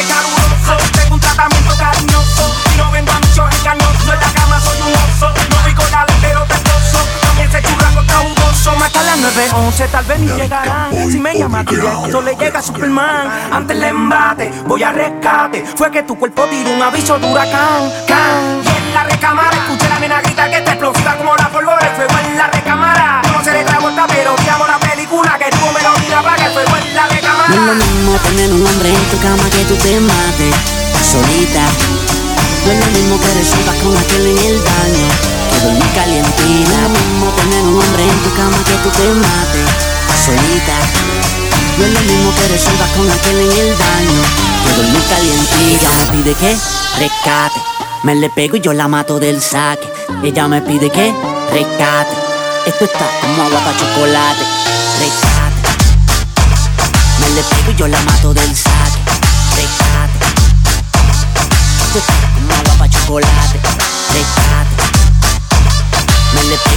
Mata 9.37 9.43
las 9.43 9.53
911, 9.53 9.89
tal 9.89 10.05
vez 10.05 10.19
ni 10.21 10.27
llegarán. 10.29 11.11
Si 11.11 11.21
me 11.21 11.35
llama 11.37 11.63
directo, 11.63 12.23
le 12.23 12.37
llega 12.37 12.63
Superman. 12.63 13.53
Antes 13.53 13.77
del 13.77 13.91
embate, 13.91 14.51
voy 14.67 14.83
a 14.83 14.93
rescate. 14.93 15.65
Fue 15.77 15.91
que 15.91 16.03
tu 16.03 16.17
cuerpo 16.17 16.45
tiró 16.45 16.71
un 16.71 16.83
aviso 16.83 17.19
de 17.19 17.31
huracán. 17.31 17.93
Can. 18.07 18.63
Y 18.65 18.69
en 18.69 18.95
la 18.95 19.05
recámara, 19.05 19.51
escuché 19.51 19.89
la 19.89 19.99
nena 19.99 20.21
grita 20.23 20.49
que 20.49 20.57
está 20.57 20.73
explosiva 20.73 21.17
como 21.17 21.37
la 21.37 21.49
pólvora. 21.51 21.87
El 21.87 21.97
fuego 21.97 22.15
en 22.25 22.39
la 22.39 22.47
recámara. 22.47 23.23
No 23.33 23.45
se 23.45 23.53
le 23.53 23.65
trae 23.65 23.81
vuelta, 23.81 24.07
pero 24.09 24.35
odiamos 24.35 24.69
la 24.69 24.79
película. 24.79 25.39
Que 25.39 25.51
tuvo 25.51 25.73
melodía 25.73 26.23
para 26.23 26.37
que 26.37 26.45
el 26.47 26.53
fuego 26.53 26.77
en 26.77 26.95
la 26.95 27.07
recámara. 27.07 27.49
No 27.49 27.55
es 27.55 27.67
lo 27.67 27.75
mismo 27.75 28.19
tener 28.19 28.53
un 28.53 28.67
hombre 28.67 28.89
en 28.89 29.05
tu 29.11 29.21
cama 29.21 29.45
que 29.51 29.65
tú 29.65 29.77
te 29.77 30.01
mates 30.01 30.57
solita. 31.05 31.65
No 32.65 32.73
es 32.73 32.79
lo 32.81 32.87
mismo 32.87 33.21
que 33.21 33.29
resuelvas 33.35 33.77
con 33.77 33.97
aquel 33.97 34.27
en 34.27 34.39
el 34.39 34.59
baño 34.59 35.09
que 35.21 35.26
dormir 35.63 35.87
lo 36.83 36.89
mismo 36.89 37.27
tener 37.37 37.63
un 37.63 37.81
hombre 37.81 38.03
en 38.03 38.19
tu 38.23 38.35
cama 38.37 38.57
que 38.65 38.75
tú 38.83 38.91
te 38.91 39.09
mates 39.15 39.97
solita. 40.25 40.77
No 41.79 41.85
es 41.85 41.93
lo 41.93 42.01
mismo 42.01 42.35
que 42.35 42.49
resuelvas 42.49 42.91
con 42.91 43.11
aquel 43.11 43.39
en 43.41 43.51
el 43.51 43.75
baño 43.75 44.23
que 44.65 44.83
dormir 44.83 45.03
calientita. 45.09 45.87
Ella 45.87 45.91
me 45.93 46.17
pide 46.17 46.35
que 46.35 46.57
rescate. 46.99 47.61
Me 48.03 48.15
le 48.15 48.31
pego 48.31 48.57
y 48.57 48.61
yo 48.61 48.73
la 48.73 48.89
mato 48.89 49.19
del 49.19 49.41
saque. 49.41 49.87
Ella 50.23 50.49
me 50.49 50.63
pide 50.63 50.91
que 50.91 51.15
rescate. 51.53 52.17
Esto 52.67 52.85
está 52.85 53.07
como 53.21 53.43
agua 53.43 53.61
para 53.61 53.77
chocolate. 53.77 54.45
Rescate. 55.01 55.61
Me 57.21 57.29
le 57.31 57.43
pego 57.43 57.73
y 57.73 57.77
yo 57.77 57.89
la 57.89 58.01
mato 58.03 58.33
del 58.35 58.57
saque. 58.57 58.76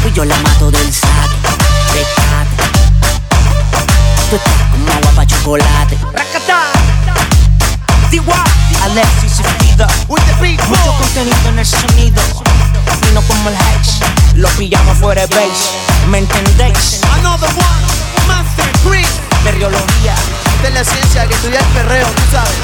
Y 0.09 0.13
yo 0.13 0.25
la 0.25 0.35
mato 0.37 0.71
del 0.71 0.91
saque. 0.91 1.37
Rescate. 1.93 2.63
Esto 4.23 4.35
está 4.37 4.51
como 4.71 4.91
agua 4.91 5.11
pa' 5.15 5.27
chocolate. 5.27 5.97
Alexis 8.81 9.39
y 9.39 9.43
Frida 9.43 9.87
Mucho 10.07 10.93
contenido 10.97 11.49
en 11.49 11.59
el 11.59 11.65
sonido 11.65 12.21
Fino 13.01 13.21
como 13.21 13.49
el 13.49 13.55
Hex 13.55 13.99
Lo 14.35 14.47
pillamos 14.49 14.97
fuera 14.97 15.27
de 15.27 15.35
base 15.35 15.69
¿Me 16.07 16.19
entendéis? 16.19 17.01
Another 17.19 17.49
one, 17.49 18.27
Master 18.27 18.71
Chris. 18.83 19.07
Perriología 19.43 20.15
De 20.63 20.71
la 20.71 20.83
ciencia 20.83 21.27
que 21.27 21.35
estudia 21.35 21.59
el 21.59 21.65
perreo, 21.65 22.07
tú 22.07 22.21
sabes. 22.31 22.57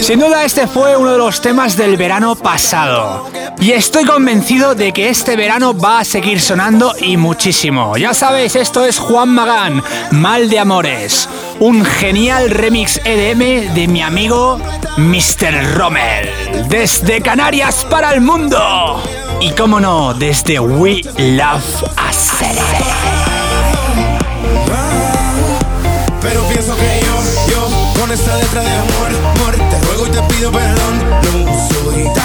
Sin 0.00 0.18
duda 0.18 0.44
este 0.44 0.66
fue 0.66 0.96
uno 0.96 1.12
de 1.12 1.18
los 1.18 1.40
temas 1.40 1.76
del 1.76 1.96
verano 1.96 2.34
pasado. 2.34 3.30
Y 3.60 3.72
estoy 3.72 4.04
convencido 4.04 4.74
de 4.74 4.92
que 4.92 5.08
este 5.08 5.36
verano 5.36 5.72
va 5.76 6.00
a 6.00 6.04
seguir 6.04 6.40
sonando 6.40 6.94
y 7.00 7.16
muchísimo. 7.16 7.96
Ya 7.96 8.12
sabéis, 8.12 8.56
esto 8.56 8.84
es 8.84 8.98
Juan 8.98 9.30
Magán, 9.30 9.82
Mal 10.10 10.50
de 10.50 10.58
Amores. 10.58 11.28
Un 11.60 11.84
genial 11.84 12.50
remix 12.50 13.00
EDM 13.04 13.72
de 13.74 13.88
mi 13.88 14.02
amigo 14.02 14.60
Mr. 14.98 15.76
Rommel. 15.76 16.28
Desde 16.68 17.22
Canarias 17.22 17.86
para 17.88 18.12
el 18.12 18.20
mundo. 18.20 19.02
Y 19.40 19.50
cómo 19.52 19.80
no, 19.80 20.14
desde 20.14 20.60
We 20.60 21.00
Love 21.16 21.84
Hacer. 21.96 23.13
Con 28.04 28.12
esta 28.12 28.36
letra 28.36 28.60
de 28.60 28.68
amor, 28.68 29.08
amor, 29.34 29.70
te 29.70 29.80
ruego 29.86 30.06
y 30.06 30.10
te 30.10 30.22
pido 30.34 30.52
perdón. 30.52 31.10
No 31.46 31.68
soy 31.68 32.23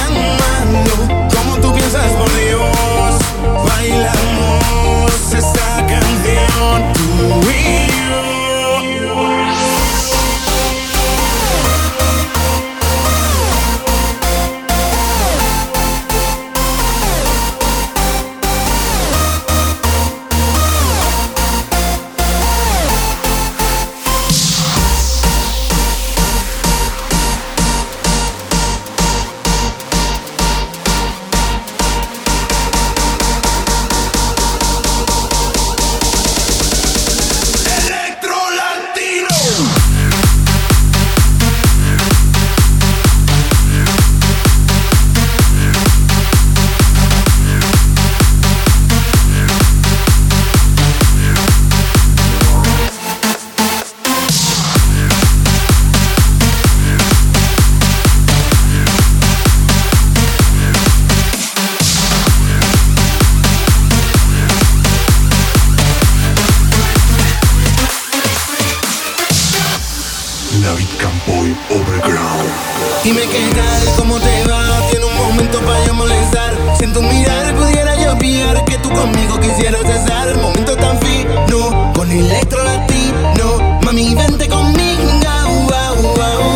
Dime 73.03 73.21
qué 73.21 73.39
tal, 73.55 73.95
cómo 73.95 74.19
te 74.19 74.43
va, 74.43 74.87
tiene 74.89 75.05
un 75.05 75.15
momento 75.15 75.59
para 75.61 75.85
yo 75.85 75.93
molestar. 75.93 76.53
Siento 76.77 77.01
mirar, 77.01 77.55
pudiera 77.55 77.95
yo 77.95 78.17
que 78.65 78.77
tú 78.79 78.89
conmigo 78.89 79.39
quisieras 79.39 79.81
cesar. 79.85 80.35
Momento 80.37 80.75
tan 80.75 80.99
fino, 80.99 81.93
con 81.93 82.11
electro 82.11 82.61
latino. 82.61 83.79
Mami, 83.83 84.13
vente 84.15 84.49
conmigo. 84.49 85.03
au, 85.27 85.73
au, 85.73 86.21
au. 86.21 86.51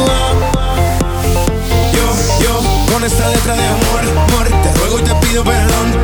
Yo, 1.94 2.44
yo, 2.44 2.92
con 2.92 3.04
esta 3.06 3.30
letra 3.30 3.56
de 3.56 3.66
amor, 3.66 4.02
amor, 4.28 4.48
te 4.64 4.80
ruego 4.80 5.00
y 5.00 5.04
te 5.04 5.16
pido 5.26 5.44
perdón. 5.46 6.03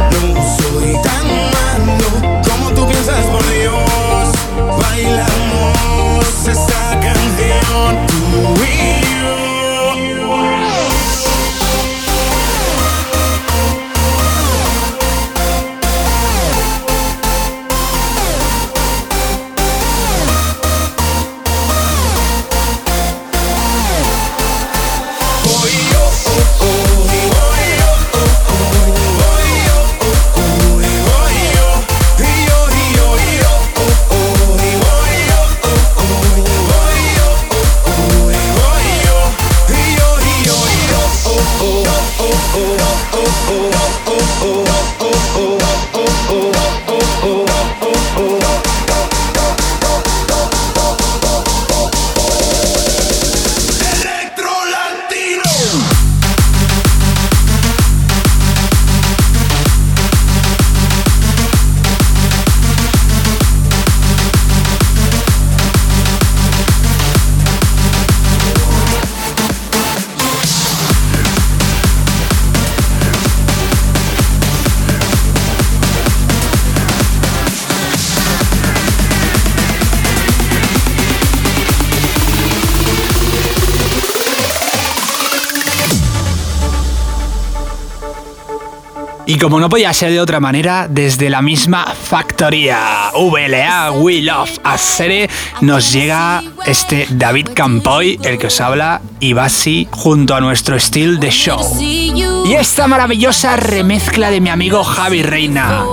No 89.59 89.69
podía 89.69 89.93
ser 89.93 90.11
de 90.11 90.21
otra 90.21 90.39
manera, 90.39 90.87
desde 90.89 91.29
la 91.29 91.41
misma 91.41 91.85
factoría 91.85 93.11
VLA 93.13 93.91
We 93.91 94.21
Love 94.21 94.59
Asere 94.63 95.29
nos 95.61 95.91
llega 95.91 96.43
este 96.65 97.07
David 97.09 97.49
Campoy, 97.53 98.19
el 98.23 98.37
que 98.37 98.47
os 98.47 98.61
habla, 98.61 99.01
y 99.19 99.37
así 99.37 99.87
junto 99.91 100.35
a 100.35 100.41
nuestro 100.41 100.75
estilo 100.75 101.19
de 101.19 101.29
show. 101.29 101.59
Y 101.81 102.53
esta 102.53 102.87
maravillosa 102.87 103.55
remezcla 103.55 104.29
de 104.29 104.41
mi 104.41 104.49
amigo 104.49 104.83
Javi 104.83 105.23
Reina. 105.23 105.83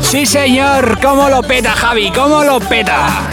Sí, 0.00 0.24
señor, 0.24 0.98
¿cómo 1.02 1.28
lo 1.28 1.42
peta, 1.42 1.72
Javi? 1.72 2.10
¿Cómo 2.10 2.42
lo 2.42 2.60
peta? 2.60 3.28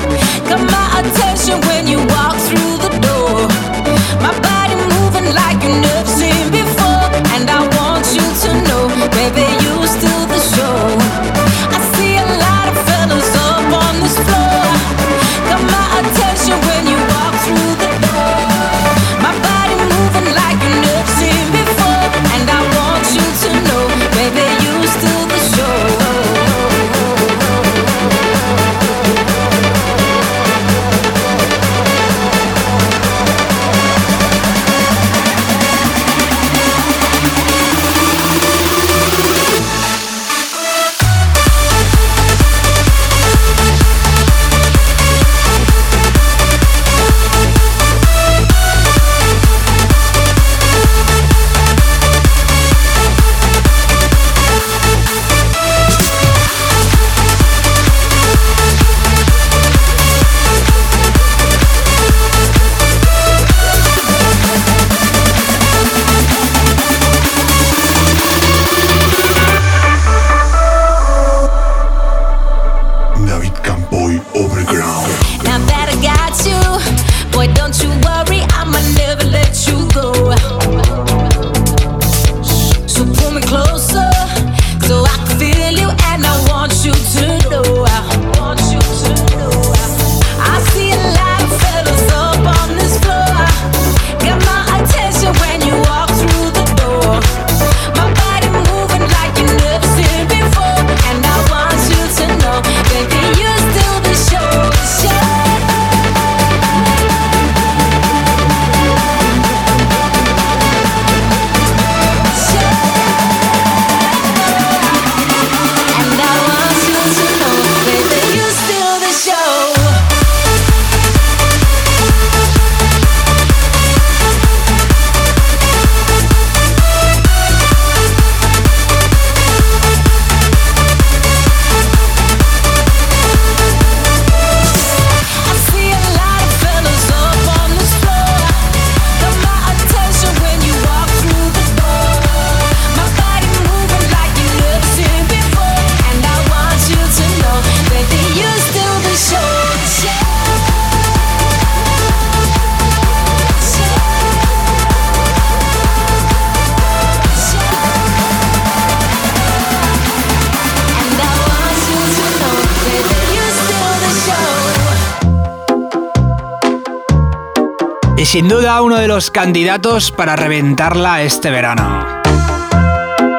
Sin 168.45 168.49
duda 168.49 168.79
uno 168.83 168.97
de 168.97 169.07
los 169.07 169.31
candidatos 169.31 170.11
para 170.11 170.35
reventarla 170.35 171.23
este 171.23 171.49
verano. 171.49 172.05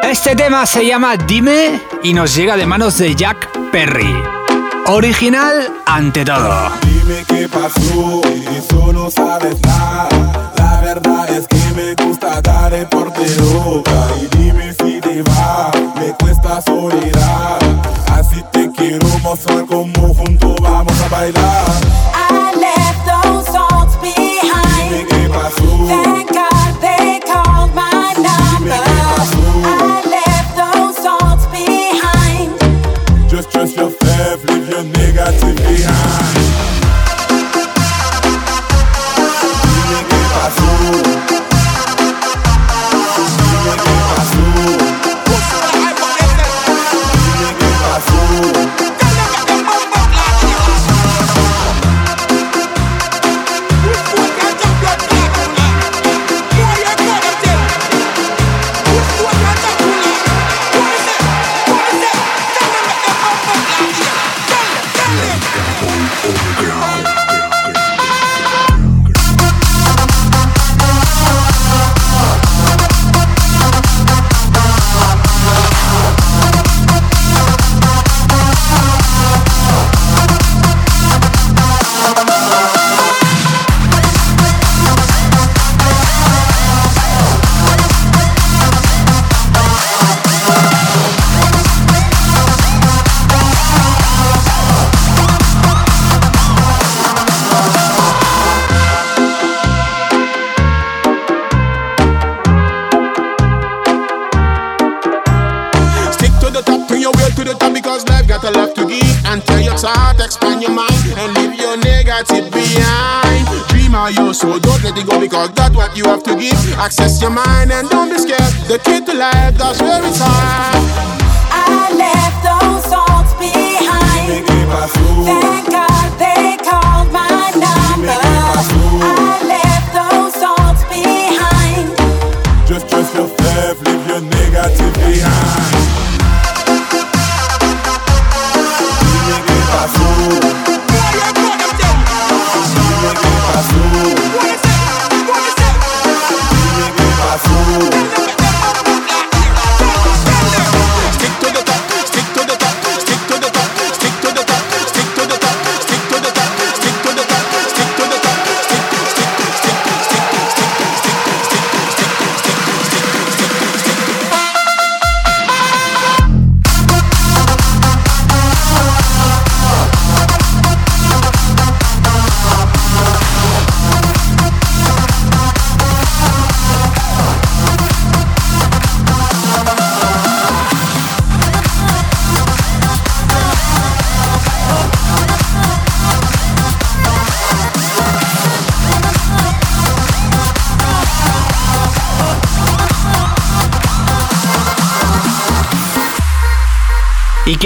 Este 0.03 0.35
tema 0.35 0.67
se 0.67 0.85
llama 0.85 1.17
Dime 1.17 1.81
y 2.03 2.13
nos 2.13 2.35
llega 2.35 2.57
de 2.57 2.67
manos 2.67 2.99
de 2.99 3.15
Jack 3.15 3.49
Perry. 3.71 4.13
Original 4.87 5.73
ante 5.87 6.25
todo. 6.25 6.73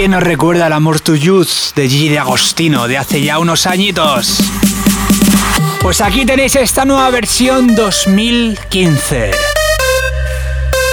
¿Quién 0.01 0.09
nos 0.09 0.23
recuerda 0.23 0.65
el 0.65 0.73
Amor 0.73 0.99
to 0.99 1.13
Youth 1.13 1.75
de 1.75 1.87
Gigi 1.87 2.09
de 2.09 2.17
Agostino 2.17 2.87
de 2.87 2.97
hace 2.97 3.21
ya 3.21 3.37
unos 3.37 3.67
añitos? 3.67 4.39
Pues 5.79 6.01
aquí 6.01 6.25
tenéis 6.25 6.55
esta 6.55 6.85
nueva 6.85 7.11
versión 7.11 7.75
2015. 7.75 9.29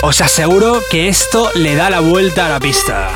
Os 0.03 0.21
aseguro 0.21 0.83
que 0.91 1.09
esto 1.09 1.51
le 1.55 1.75
da 1.75 1.89
la 1.89 2.01
vuelta 2.01 2.45
a 2.45 2.49
la 2.51 2.61
pista. 2.61 3.09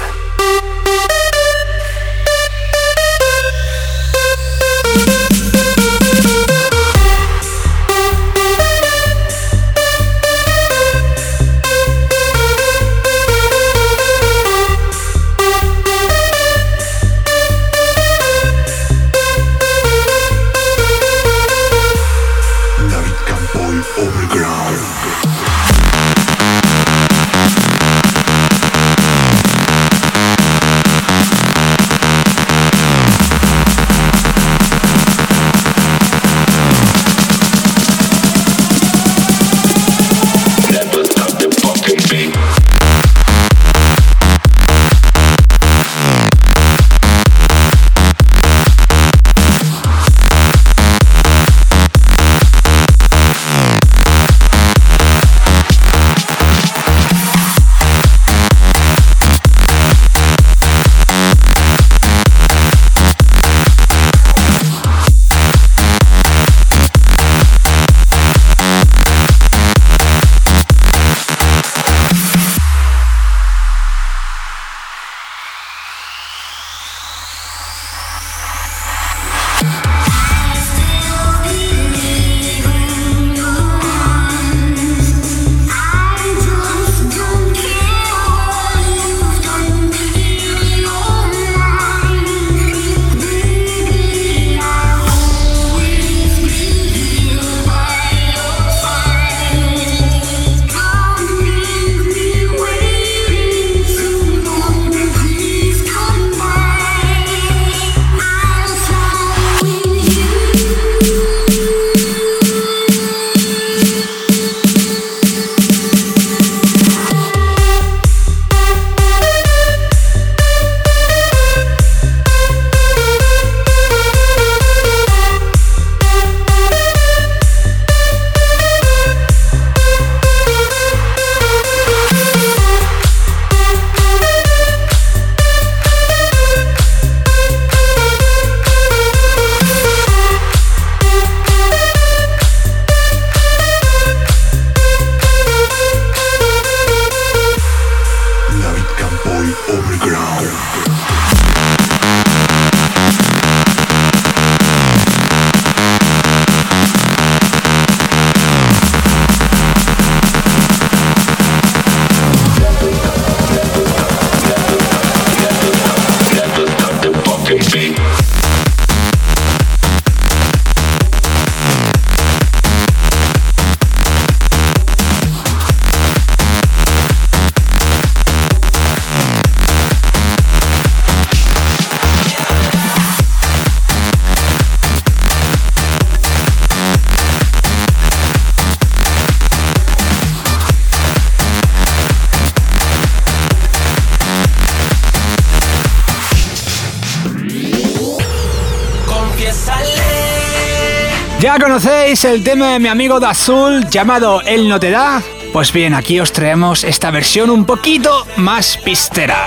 ¿Ya 201.53 201.59
conocéis 201.59 202.25
el 202.25 202.43
tema 202.43 202.69
de 202.69 202.79
mi 202.79 202.89
amigo 202.89 203.21
de 203.21 203.27
Azul 203.27 203.87
llamado 203.91 204.41
El 204.41 204.71
no 204.71 204.81
te 204.81 204.91
da? 204.91 205.23
Pues 205.53 205.71
bien, 205.71 205.93
aquí 205.93 206.19
os 206.19 206.33
traemos 206.33 206.83
esta 206.83 207.11
versión 207.11 207.51
un 207.51 207.67
poquito 207.67 208.27
más 208.39 208.79
pistera. 208.79 209.47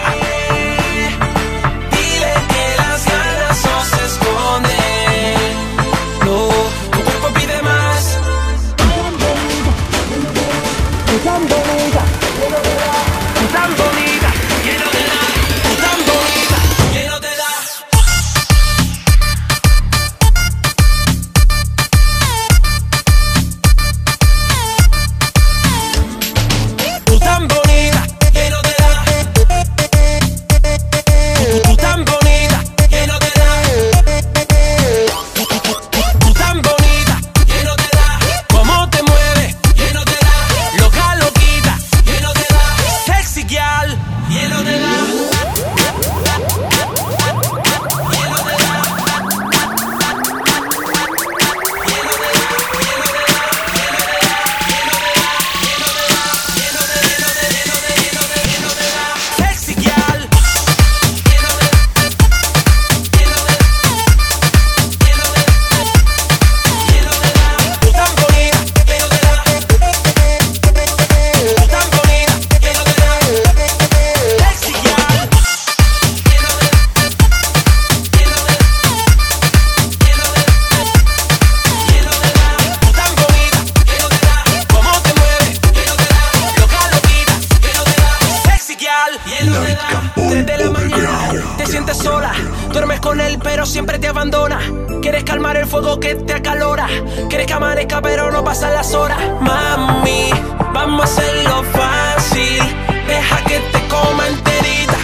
que 96.06 96.14
te 96.14 96.34
acalora. 96.34 96.88
Quieres 97.30 97.48
que 97.48 97.54
amanezca, 97.54 98.00
pero 98.00 98.32
no 98.32 98.44
pasan 98.44 98.76
las 98.76 98.94
horas. 98.94 99.18
Mami, 99.42 100.30
vamos 100.72 101.02
a 101.02 101.04
hacerlo 101.06 101.64
fácil. 101.74 102.62
Deja 103.08 103.38
que 103.46 103.60
te 103.60 103.88
coma 103.88 104.28
enterita. 104.28 104.98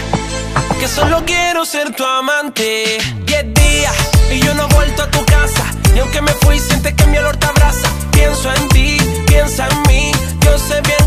Que 0.79 0.87
solo 0.87 1.23
quiero 1.25 1.65
ser 1.65 1.95
tu 1.95 2.05
amante. 2.05 2.99
Diez 3.25 3.45
días 3.51 3.95
y 4.31 4.41
yo 4.41 4.53
no 4.53 4.67
he 4.67 4.73
vuelto 4.75 5.01
a 5.01 5.09
tu 5.09 5.25
casa. 5.25 5.63
Y 5.95 5.99
aunque 5.99 6.21
me 6.21 6.33
fui, 6.33 6.59
sientes 6.59 6.93
que 6.93 7.05
mi 7.07 7.17
olor 7.17 7.35
te 7.35 7.47
abraza. 7.47 7.87
Pienso 8.11 8.53
en 8.53 8.69
ti, 8.69 8.97
piensa 9.25 9.67
en 9.69 9.81
mí. 9.87 10.11
Yo 10.41 10.55
sé 10.59 10.81
bien 10.81 11.00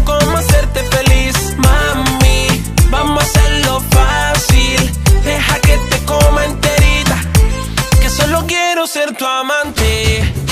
quiero 8.75 8.89
ser 8.89 9.15
tu 9.15 9.25
amante. 9.25 10.44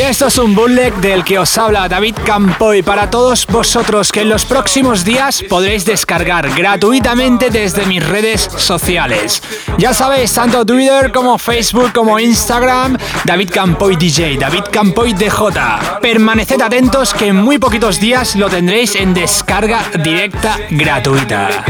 Esto 0.00 0.28
es 0.28 0.38
un 0.38 0.54
bootleg 0.54 0.94
del 0.96 1.24
que 1.24 1.40
os 1.40 1.58
habla 1.58 1.88
David 1.88 2.14
Campoy 2.24 2.82
para 2.82 3.10
todos 3.10 3.44
vosotros 3.46 4.12
que 4.12 4.20
en 4.20 4.28
los 4.28 4.44
próximos 4.44 5.04
días 5.04 5.42
podréis 5.48 5.84
descargar 5.84 6.48
gratuitamente 6.54 7.50
desde 7.50 7.84
mis 7.84 8.06
redes 8.06 8.48
sociales. 8.56 9.42
Ya 9.76 9.92
sabéis, 9.92 10.32
tanto 10.32 10.64
Twitter 10.64 11.10
como 11.10 11.36
Facebook 11.36 11.92
como 11.92 12.18
Instagram, 12.18 12.96
David 13.24 13.50
Campoy 13.52 13.96
DJ, 13.96 14.38
David 14.38 14.64
Campoy 14.70 15.14
DJ. 15.14 16.00
Permaneced 16.00 16.62
atentos 16.62 17.12
que 17.12 17.26
en 17.26 17.36
muy 17.36 17.58
poquitos 17.58 17.98
días 17.98 18.36
lo 18.36 18.48
tendréis 18.48 18.94
en 18.94 19.12
descarga 19.12 19.82
directa 20.02 20.58
gratuita. 20.70 21.64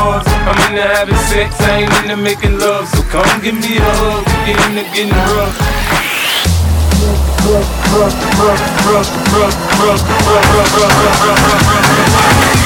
bars. 0.00 0.24
I'm 0.48 0.58
in 0.68 0.74
the 0.76 0.82
having 0.82 1.20
sex, 1.28 1.60
I 1.60 1.84
ain't 1.84 1.92
into 2.00 2.16
making 2.16 2.58
love. 2.58 2.88
So 2.88 3.02
come 3.12 3.28
give 3.44 3.54
me 3.54 3.76
a 3.76 3.90
hug, 4.00 4.24
get 4.46 4.56
into 4.66 4.84
getting 4.94 5.12
rough. 5.36 5.56
Rough, 7.44 7.68
rough, 7.92 8.16
rough, 8.40 8.62
rough, 8.88 9.10
rough, 9.36 9.56
rough, 9.80 9.80
rough, 9.80 10.08
rough, 10.20 10.48
rough, 10.50 10.76
rough, 10.76 10.96
rough, 10.96 11.26
rough, 11.26 11.46
rough. 11.52 12.59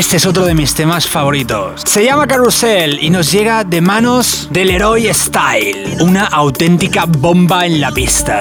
Este 0.00 0.16
es 0.16 0.24
otro 0.24 0.46
de 0.46 0.54
mis 0.54 0.74
temas 0.74 1.06
favoritos. 1.06 1.82
Se 1.84 2.02
llama 2.02 2.26
Carrusel 2.26 3.04
y 3.04 3.10
nos 3.10 3.30
llega 3.30 3.64
de 3.64 3.82
manos 3.82 4.48
del 4.50 4.70
Heroi 4.70 5.12
Style, 5.12 5.98
una 6.00 6.24
auténtica 6.24 7.04
bomba 7.06 7.66
en 7.66 7.82
la 7.82 7.90
pista. 7.90 8.40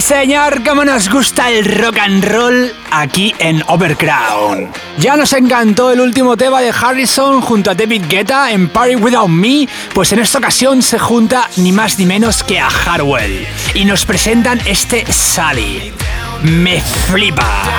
Señor, 0.00 0.64
como 0.64 0.84
nos 0.84 1.08
gusta 1.08 1.50
el 1.50 1.64
rock 1.64 1.98
and 1.98 2.24
roll 2.24 2.72
aquí 2.90 3.34
en 3.38 3.62
Overground. 3.68 4.68
Ya 4.98 5.16
nos 5.16 5.32
encantó 5.32 5.92
el 5.92 6.00
último 6.00 6.36
tema 6.36 6.60
de 6.60 6.70
Harrison 6.70 7.40
junto 7.40 7.70
a 7.70 7.74
David 7.74 8.02
Guetta 8.08 8.50
en 8.50 8.68
Party 8.68 8.96
Without 8.96 9.28
Me, 9.28 9.68
pues 9.92 10.12
en 10.12 10.18
esta 10.18 10.38
ocasión 10.38 10.82
se 10.82 10.98
junta 10.98 11.48
ni 11.56 11.72
más 11.72 11.98
ni 11.98 12.06
menos 12.06 12.42
que 12.42 12.58
a 12.58 12.68
Harwell 12.68 13.46
y 13.74 13.84
nos 13.84 14.04
presentan 14.04 14.60
este 14.66 15.10
Sally. 15.12 15.92
Me 16.42 16.80
flipa. 16.80 17.73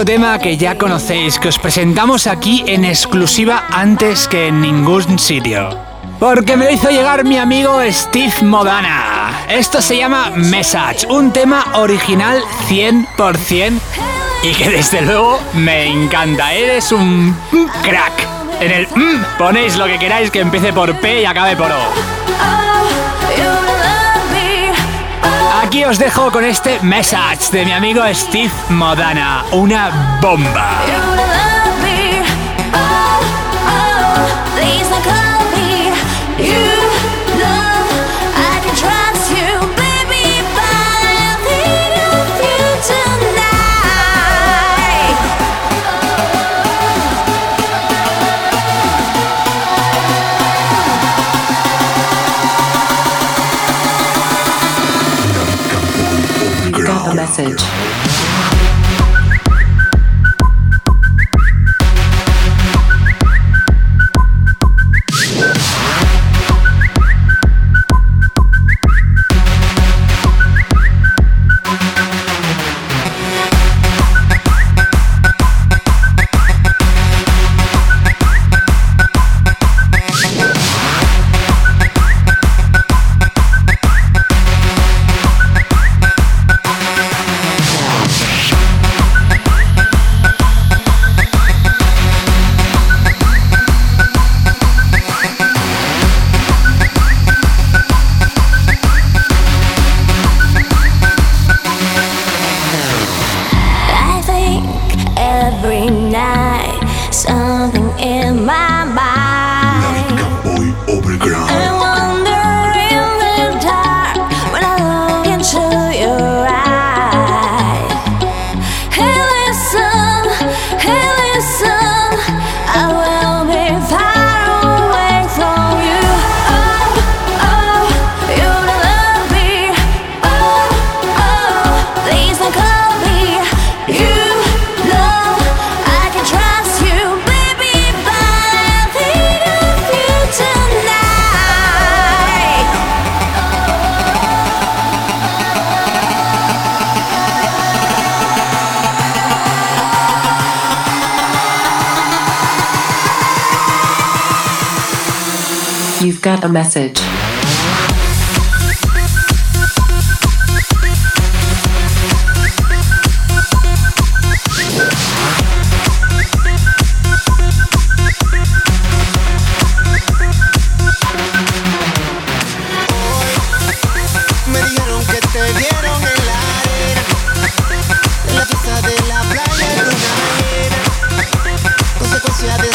otro 0.00 0.14
tema 0.14 0.38
que 0.38 0.56
ya 0.56 0.78
conocéis, 0.78 1.38
que 1.38 1.48
os 1.48 1.58
presentamos 1.58 2.26
aquí 2.26 2.64
en 2.66 2.86
exclusiva 2.86 3.66
antes 3.70 4.28
que 4.28 4.46
en 4.46 4.62
ningún 4.62 5.18
sitio. 5.18 5.76
Porque 6.18 6.56
me 6.56 6.64
lo 6.64 6.70
hizo 6.70 6.88
llegar 6.88 7.22
mi 7.24 7.36
amigo 7.36 7.80
Steve 7.90 8.32
Modana. 8.42 9.44
Esto 9.50 9.82
se 9.82 9.98
llama 9.98 10.30
Message, 10.36 11.06
un 11.06 11.32
tema 11.32 11.66
original 11.74 12.42
100% 12.70 13.78
y 14.42 14.54
que 14.54 14.70
desde 14.70 15.02
luego 15.02 15.38
me 15.52 15.84
encanta. 15.88 16.54
Eres 16.54 16.92
un 16.92 17.36
crack. 17.82 18.26
En 18.58 18.70
el 18.70 18.86
mm, 18.86 19.36
ponéis 19.36 19.76
lo 19.76 19.84
que 19.84 19.98
queráis 19.98 20.30
que 20.30 20.40
empiece 20.40 20.72
por 20.72 20.98
P 20.98 21.20
y 21.20 21.24
acabe 21.26 21.56
por 21.56 21.70
O. 21.70 22.69
Os 25.88 25.98
dejo 25.98 26.30
con 26.30 26.44
este 26.44 26.78
message 26.82 27.50
de 27.50 27.64
mi 27.64 27.72
amigo 27.72 28.02
Steve 28.12 28.52
Modana, 28.68 29.44
una 29.52 30.18
bomba. 30.20 31.19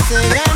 será? 0.08 0.55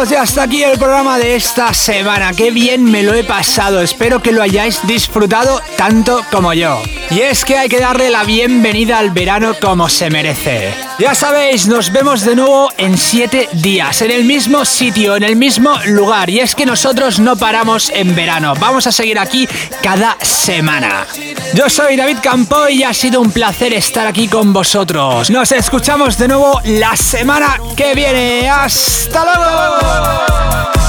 Amigos, 0.00 0.18
hasta 0.20 0.44
aquí 0.44 0.62
el 0.62 0.78
programa 0.78 1.18
de 1.18 1.36
esta 1.36 1.74
semana. 1.74 2.32
Qué 2.32 2.50
bien 2.50 2.84
me 2.84 3.02
lo 3.02 3.12
he 3.12 3.24
pasado. 3.24 3.82
Espero 3.82 4.22
que 4.22 4.32
lo 4.32 4.42
hayáis 4.42 4.80
disfrutado 4.86 5.60
tanto 5.76 6.24
como 6.30 6.54
yo. 6.54 6.80
Y 7.10 7.20
es 7.20 7.44
que 7.44 7.58
hay 7.58 7.68
que 7.68 7.80
darle 7.80 8.08
la 8.08 8.24
bienvenida 8.24 8.98
al 8.98 9.10
verano 9.10 9.54
como 9.60 9.88
se 9.88 10.08
merece. 10.08 10.74
Ya 10.98 11.14
sabéis, 11.14 11.66
nos 11.66 11.92
vemos 11.92 12.24
de 12.24 12.36
nuevo 12.36 12.70
en 12.76 12.96
7 12.96 13.48
días, 13.54 14.00
en 14.02 14.10
el 14.10 14.24
mismo 14.24 14.64
sitio, 14.64 15.16
en 15.16 15.22
el 15.22 15.36
mismo 15.36 15.74
lugar. 15.86 16.30
Y 16.30 16.40
es 16.40 16.54
que 16.54 16.66
nosotros 16.66 17.18
no 17.18 17.36
paramos 17.36 17.90
en 17.90 18.14
verano. 18.14 18.54
Vamos 18.58 18.86
a 18.86 18.92
seguir 18.92 19.18
aquí 19.18 19.48
cada 19.82 20.16
semana. 20.22 21.06
Yo 21.54 21.68
soy 21.68 21.96
David 21.96 22.18
Campo 22.22 22.68
y 22.68 22.84
ha 22.84 22.94
sido 22.94 23.20
un 23.20 23.32
placer 23.32 23.74
estar 23.74 24.06
aquí 24.06 24.28
con 24.28 24.52
vosotros. 24.52 25.30
Nos 25.30 25.52
escuchamos 25.52 26.16
de 26.16 26.28
nuevo 26.28 26.60
la 26.64 26.96
semana 26.96 27.58
que 27.76 27.94
viene. 27.94 28.48
¡Hasta 28.48 29.24
luego! 29.24 29.89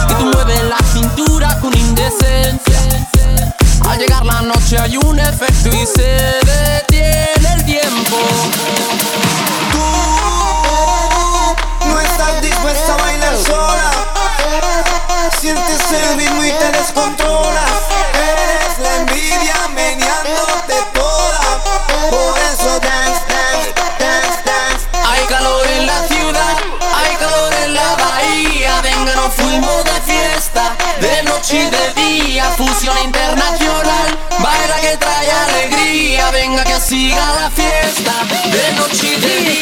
Y 0.10 0.14
tú 0.14 0.26
mueves 0.26 0.64
la 0.64 0.78
cintura 0.94 1.60
con 1.60 1.78
indecencia. 1.78 2.78
Al 3.90 4.00
llegar 4.00 4.26
la 4.26 4.42
noche 4.42 4.78
hay 4.80 4.98
un 4.98 5.20
efecto 5.20 5.70
y 5.70 5.86
se 5.86 6.40
detiene 6.46 7.54
el 7.56 7.66
tiempo. 7.66 8.18
No 11.86 12.00
estás 12.00 12.42
dispuesta 12.42 12.94
a 12.94 12.98
bailar 12.98 13.38
sola. 13.38 13.92
Sientes 15.40 15.92
el 15.92 16.18
ritmo 16.18 16.44
y 16.44 16.52
te 16.52 16.72
descontrolas. 16.72 17.91
Siga 36.92 37.26
la 37.40 37.50
fiesta, 37.50 38.12
de 38.52 38.76
noche 38.76 39.14
y 39.14 39.22
de 39.22 39.50
día. 39.50 39.61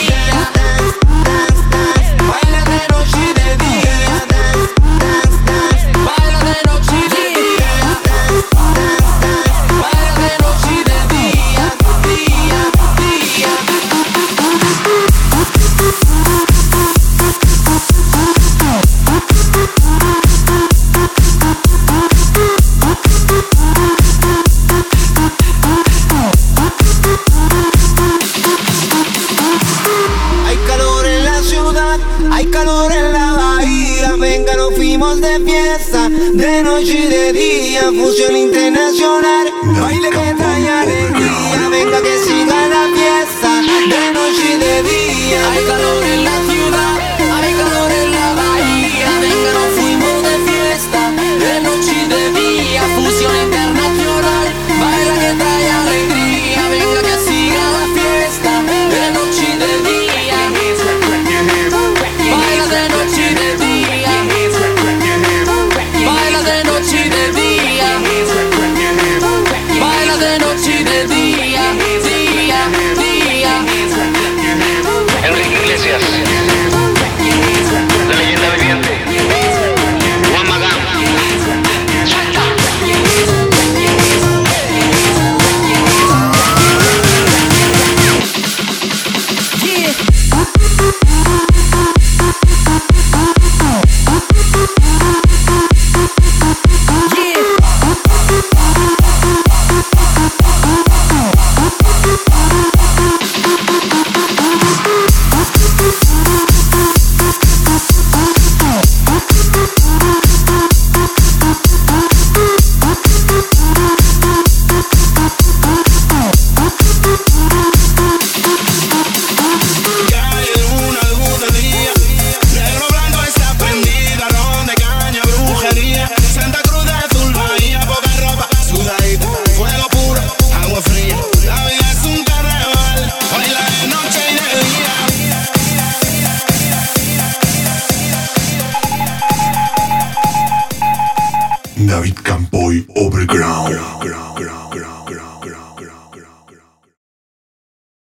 Venga, 34.20 34.54
nos 34.58 34.76
fuimos 34.76 35.22
de 35.22 35.40
fiesta, 35.40 36.10
de 36.10 36.62
noche 36.62 36.94
y 36.94 37.08
de 37.08 37.32
día. 37.32 37.84
Fusión 37.84 38.36
internacional, 38.36 39.48
baile 39.80 40.10
que 40.10 40.34
trae 40.38 40.70
alegría. 40.70 41.70
Venga, 41.72 42.02
que 42.02 42.18
siga 42.26 42.68
la 42.68 42.90
fiesta, 42.94 43.62
de 43.62 44.14
noche 44.14 44.44
y 44.54 44.58
de 44.58 44.84
día. 44.84 45.52
Hay 45.52 45.64
calor 45.64 46.04
en 46.04 46.24
la 46.26 46.38
ciudad, 46.52 46.99